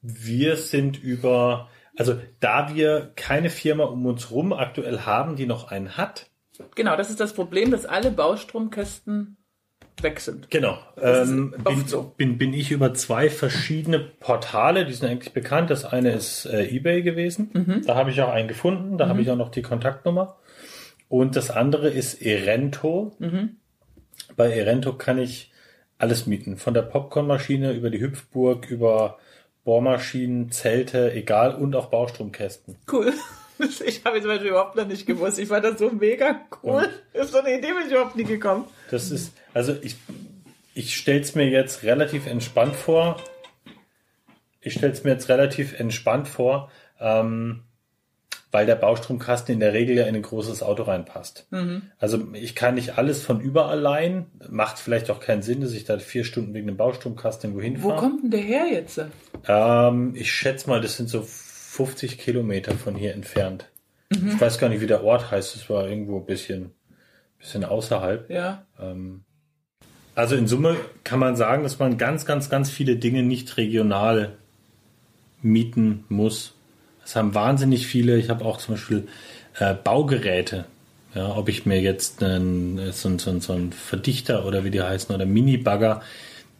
wir 0.05 0.55
sind 0.57 1.01
über, 1.01 1.69
also 1.97 2.19
da 2.39 2.73
wir 2.73 3.11
keine 3.15 3.49
Firma 3.49 3.85
um 3.85 4.05
uns 4.05 4.31
rum 4.31 4.53
aktuell 4.53 5.01
haben, 5.01 5.35
die 5.35 5.45
noch 5.45 5.71
einen 5.71 5.97
hat. 5.97 6.27
Genau, 6.75 6.95
das 6.95 7.09
ist 7.09 7.19
das 7.19 7.33
Problem, 7.33 7.71
dass 7.71 7.85
alle 7.85 8.11
Baustromkästen 8.11 9.37
weg 10.01 10.19
sind. 10.19 10.49
Genau. 10.51 10.77
Ähm, 11.01 11.53
bin, 11.63 11.87
so. 11.87 12.13
bin, 12.17 12.37
bin 12.37 12.53
ich 12.53 12.71
über 12.71 12.93
zwei 12.93 13.29
verschiedene 13.29 13.99
Portale, 13.99 14.85
die 14.85 14.93
sind 14.93 15.09
eigentlich 15.09 15.33
bekannt. 15.33 15.69
Das 15.69 15.85
eine 15.85 16.11
ist 16.11 16.45
äh, 16.45 16.65
eBay 16.65 17.01
gewesen. 17.01 17.49
Mhm. 17.53 17.81
Da 17.85 17.95
habe 17.95 18.11
ich 18.11 18.21
auch 18.21 18.31
einen 18.31 18.47
gefunden. 18.47 18.97
Da 18.97 19.07
habe 19.07 19.21
ich 19.21 19.29
auch 19.29 19.37
noch 19.37 19.49
die 19.49 19.61
Kontaktnummer. 19.61 20.37
Und 21.07 21.35
das 21.35 21.51
andere 21.51 21.89
ist 21.89 22.21
Erento. 22.21 23.15
Mhm. 23.19 23.57
Bei 24.35 24.51
Erento 24.51 24.93
kann 24.93 25.17
ich 25.17 25.51
alles 25.97 26.27
mieten. 26.27 26.57
Von 26.57 26.73
der 26.73 26.81
Popcornmaschine 26.81 27.73
über 27.73 27.89
die 27.89 28.01
Hüpfburg, 28.01 28.69
über 28.69 29.17
Bohrmaschinen, 29.65 30.51
Zelte, 30.51 31.11
egal, 31.11 31.55
und 31.55 31.75
auch 31.75 31.87
Baustromkästen. 31.87 32.77
Cool. 32.89 33.13
Ich 33.57 34.03
habe 34.03 34.17
jetzt 34.17 34.27
Beispiel 34.27 34.49
überhaupt 34.49 34.75
noch 34.75 34.85
nicht 34.85 35.05
gewusst. 35.05 35.39
Ich 35.39 35.47
fand 35.47 35.63
das 35.63 35.79
so 35.79 35.89
mega 35.89 36.41
cool. 36.61 36.89
Ist 37.13 37.31
so 37.31 37.37
eine 37.37 37.57
Idee 37.57 37.71
bin 37.71 37.85
ich 37.85 37.91
überhaupt 37.93 38.17
nie 38.17 38.25
gekommen. 38.25 38.65
Das 38.91 39.11
ist, 39.11 39.31
also 39.53 39.73
ich, 39.81 39.95
ich 40.73 40.97
stelle 40.97 41.21
es 41.21 41.35
mir 41.35 41.47
jetzt 41.47 41.83
relativ 41.83 42.27
entspannt 42.27 42.75
vor. 42.75 43.15
Ich 44.59 44.73
stelle 44.73 44.91
es 44.91 45.05
mir 45.05 45.11
jetzt 45.11 45.29
relativ 45.29 45.79
entspannt 45.79 46.27
vor, 46.27 46.69
ähm, 46.99 47.63
weil 48.55 48.65
der 48.65 48.77
Baustromkasten 48.77 49.53
in 49.53 49.59
der 49.59 49.73
Regel 49.73 49.97
ja 49.97 50.05
in 50.05 50.15
ein 50.15 50.21
großes 50.21 50.63
Auto 50.63 50.83
reinpasst. 50.83 51.45
Also 51.99 52.25
ich 52.31 52.55
kann 52.55 52.75
nicht 52.75 52.97
alles 52.97 53.21
von 53.21 53.41
überall 53.41 53.77
leihen. 53.77 54.27
Macht 54.49 54.79
vielleicht 54.79 55.11
auch 55.11 55.19
keinen 55.19 55.41
Sinn, 55.41 55.59
dass 55.59 55.73
ich 55.73 55.83
da 55.83 55.99
vier 55.99 56.23
Stunden 56.23 56.53
wegen 56.53 56.65
dem 56.67 56.77
Baustromkasten 56.77 57.49
irgendwo 57.49 57.59
Wo 57.59 57.89
hinfahre. 57.89 57.99
kommt 57.99 58.23
denn 58.23 58.31
der 58.31 58.39
her 58.39 58.65
jetzt? 58.71 59.01
Ähm, 59.45 60.13
ich 60.15 60.31
schätze 60.31 60.69
mal, 60.69 60.79
das 60.79 60.95
sind 60.95 61.09
so 61.09 61.21
50 61.21 62.17
Kilometer 62.17 62.71
von 62.75 62.95
hier 62.95 63.13
entfernt. 63.13 63.69
Ich 64.09 64.39
weiß 64.39 64.57
gar 64.57 64.69
nicht, 64.69 64.79
wie 64.79 64.87
der 64.87 65.03
Ort 65.03 65.31
heißt. 65.31 65.53
Das 65.53 65.69
war 65.69 65.89
irgendwo 65.89 66.19
ein 66.19 66.25
bisschen, 66.25 66.71
bisschen 67.37 67.65
außerhalb. 67.65 68.29
Ja. 68.29 68.65
Also 70.15 70.37
in 70.37 70.47
Summe 70.47 70.77
kann 71.03 71.19
man 71.19 71.35
sagen, 71.35 71.63
dass 71.63 71.77
man 71.77 71.97
ganz, 71.97 72.25
ganz, 72.25 72.49
ganz 72.49 72.69
viele 72.69 72.95
Dinge 72.95 73.21
nicht 73.21 73.57
regional 73.57 74.37
mieten 75.41 76.05
muss. 76.07 76.54
Es 77.05 77.15
haben 77.15 77.35
wahnsinnig 77.35 77.87
viele, 77.87 78.17
ich 78.17 78.29
habe 78.29 78.43
auch 78.43 78.57
zum 78.57 78.75
Beispiel 78.75 79.07
äh, 79.59 79.73
Baugeräte. 79.73 80.65
Ja, 81.13 81.37
ob 81.37 81.47
ich 81.47 81.65
mir 81.65 81.79
jetzt 81.79 82.21
einen, 82.21 82.91
so, 82.91 83.17
so, 83.17 83.39
so 83.39 83.53
einen 83.53 83.71
Verdichter 83.71 84.45
oder 84.45 84.65
wie 84.65 84.71
die 84.71 84.81
heißen 84.81 85.15
oder 85.15 85.25
Mini-Bagger, 85.25 86.01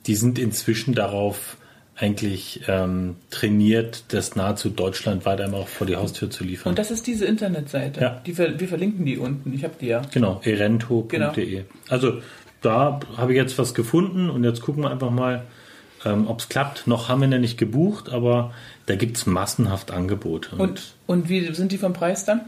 die 0.08 0.15
sind 0.15 0.39
inzwischen 0.39 0.93
darauf 0.93 1.58
eigentlich 1.97 2.62
ähm, 2.67 3.15
trainiert, 3.31 4.05
das 4.10 4.36
nahezu 4.36 4.69
deutschlandweit 4.69 5.41
einmal 5.41 5.62
auch 5.62 5.67
vor 5.67 5.88
die 5.88 5.95
Haustür 5.95 6.29
zu 6.29 6.43
liefern. 6.43 6.71
Und 6.71 6.79
das 6.79 6.91
ist 6.91 7.08
diese 7.08 7.25
Internetseite. 7.25 8.01
Ja. 8.01 8.21
Die 8.25 8.38
wir 8.38 8.67
verlinken 8.67 9.05
die 9.05 9.17
unten. 9.17 9.53
Ich 9.53 9.63
habe 9.63 9.75
die 9.79 9.88
ja. 9.88 10.01
Genau, 10.13 10.41
erento.de. 10.43 11.45
Genau. 11.45 11.63
Also 11.89 12.21
da 12.62 12.99
habe 13.15 13.31
ich 13.34 13.38
jetzt 13.38 13.58
was 13.58 13.73
gefunden 13.73 14.29
und 14.29 14.43
jetzt 14.43 14.62
gucken 14.62 14.84
wir 14.84 14.91
einfach 14.91 15.12
mal, 15.12 15.43
ähm, 16.06 16.28
ob 16.28 16.39
es 16.39 16.50
klappt. 16.50 16.88
Noch 16.88 17.10
haben 17.10 17.22
wir 17.22 17.30
ja 17.30 17.38
nicht 17.39 17.58
gebucht, 17.58 18.10
aber 18.10 18.54
da 18.86 18.96
gibt 18.96 19.18
es 19.18 19.26
massenhaft 19.26 19.91
Angebote. 19.91 20.56
Und, 20.56 20.96
und 21.08 21.30
wie 21.30 21.54
sind 21.54 21.72
die 21.72 21.78
vom 21.78 21.94
Preis 21.94 22.26
dann? 22.26 22.41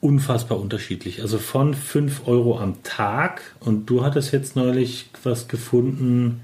unfassbar 0.00 0.60
unterschiedlich. 0.60 1.22
Also 1.22 1.38
von 1.38 1.74
5 1.74 2.26
Euro 2.26 2.58
am 2.58 2.82
Tag 2.82 3.42
und 3.60 3.86
du 3.86 4.04
hattest 4.04 4.32
jetzt 4.32 4.56
neulich 4.56 5.10
was 5.22 5.48
gefunden. 5.48 6.40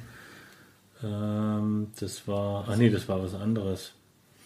Ähm, 1.02 1.88
das 2.00 2.26
war, 2.26 2.68
ah 2.68 2.76
nee, 2.76 2.90
das 2.90 3.08
war 3.08 3.22
was 3.22 3.34
anderes. 3.34 3.92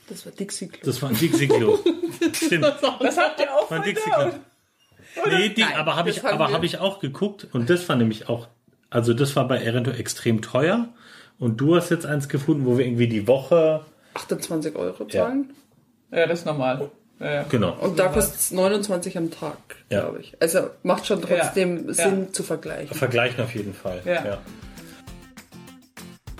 Das 0.08 0.24
war 0.24 0.32
Dixie 0.32 0.68
Klo. 0.68 0.80
Das 0.84 1.02
war 1.02 1.10
ein 1.10 1.16
Dixie-Klo. 1.16 1.78
Stimmt. 2.32 2.64
Das 2.64 3.16
habt 3.18 3.40
ihr 3.40 3.54
auch 3.54 3.70
Mein 3.70 3.82
von 3.82 3.88
Dixie-Klo. 3.88 4.24
der? 4.24 5.38
Nee, 5.38 5.48
die, 5.50 5.62
Nein, 5.62 5.76
aber 5.76 5.96
habe 5.96 6.10
das 6.10 6.18
ich, 6.18 6.24
aber 6.24 6.52
habe 6.52 6.66
ich 6.66 6.78
auch 6.78 7.00
geguckt 7.00 7.46
und 7.52 7.68
das 7.70 7.88
war 7.88 7.96
nämlich 7.96 8.28
auch, 8.28 8.48
also 8.90 9.14
das 9.14 9.36
war 9.36 9.46
bei 9.48 9.58
Erento 9.58 9.90
extrem 9.90 10.42
teuer 10.42 10.88
und 11.38 11.60
du 11.60 11.76
hast 11.76 11.90
jetzt 11.90 12.06
eins 12.06 12.28
gefunden, 12.28 12.66
wo 12.66 12.78
wir 12.78 12.86
irgendwie 12.86 13.08
die 13.08 13.26
Woche, 13.26 13.82
28 14.14 14.74
Euro 14.76 15.06
zahlen. 15.06 15.50
Ja, 16.10 16.26
das 16.26 16.40
ist 16.40 16.46
normal. 16.46 16.90
Ja, 17.20 17.32
ja. 17.34 17.42
genau, 17.48 17.72
Und 17.80 17.98
da 17.98 18.06
kostet 18.08 18.36
es 18.40 18.50
29 18.52 19.18
am 19.18 19.30
Tag, 19.30 19.56
Ja. 19.90 20.02
glaube 20.02 20.20
ich. 20.20 20.36
Also 20.40 20.70
macht 20.84 21.06
schon 21.06 21.20
trotzdem 21.20 21.88
Ja. 21.88 21.92
Sinn 21.94 22.20
Ja. 22.26 22.32
zu 22.32 22.42
vergleichen. 22.44 22.96
vergleichen 22.96 23.42
auf 23.44 23.54
jeden 23.54 23.74
Fall. 23.74 24.00
Ja. 24.04 24.38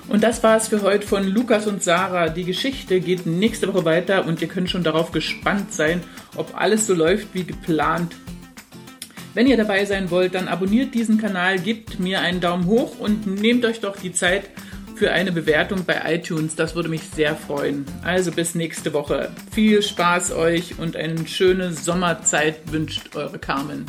Und 0.09 0.23
das 0.23 0.43
war's 0.43 0.69
für 0.69 0.81
heute 0.83 1.07
von 1.07 1.25
Lukas 1.25 1.67
und 1.67 1.83
Sarah. 1.83 2.31
Die 2.31 2.45
Geschichte 2.45 3.01
geht 3.01 3.27
nächste 3.27 3.69
Woche 3.69 3.85
weiter 3.85 4.25
und 4.25 4.41
ihr 4.41 4.49
könnt 4.49 4.71
schon 4.71 4.83
darauf 4.83 5.13
gespannt 5.13 5.73
sein, 5.75 6.03
ob 6.37 6.59
alles 6.59 6.87
so 6.87 6.95
läuft 6.95 7.35
wie 7.35 7.45
geplant. 7.45 8.15
Wenn 9.39 9.47
ihr 9.47 9.57
dabei 9.57 9.85
sein 9.85 10.11
wollt, 10.11 10.35
dann 10.35 10.49
abonniert 10.49 10.95
diesen 10.95 11.17
Kanal, 11.17 11.61
gebt 11.61 12.01
mir 12.01 12.23
einen 12.23 12.41
Daumen 12.41 12.67
hoch 12.67 12.99
und 12.99 13.25
nehmt 13.41 13.65
euch 13.65 13.79
doch 13.79 13.95
die 13.95 14.13
Zeit 14.13 14.51
für 14.97 15.13
eine 15.13 15.31
Bewertung 15.31 15.85
bei 15.85 16.13
iTunes. 16.13 16.57
Das 16.57 16.75
würde 16.75 16.89
mich 16.89 17.03
sehr 17.03 17.37
freuen. 17.37 17.85
Also 18.03 18.33
bis 18.33 18.57
nächste 18.57 18.93
Woche. 18.93 19.31
Viel 19.53 19.81
Spaß 19.81 20.33
euch 20.33 20.81
und 20.81 20.97
eine 20.97 21.25
schöne 21.29 21.73
Sommerzeit 21.73 22.73
wünscht 22.73 23.15
eure 23.15 23.39
Carmen. 23.39 23.87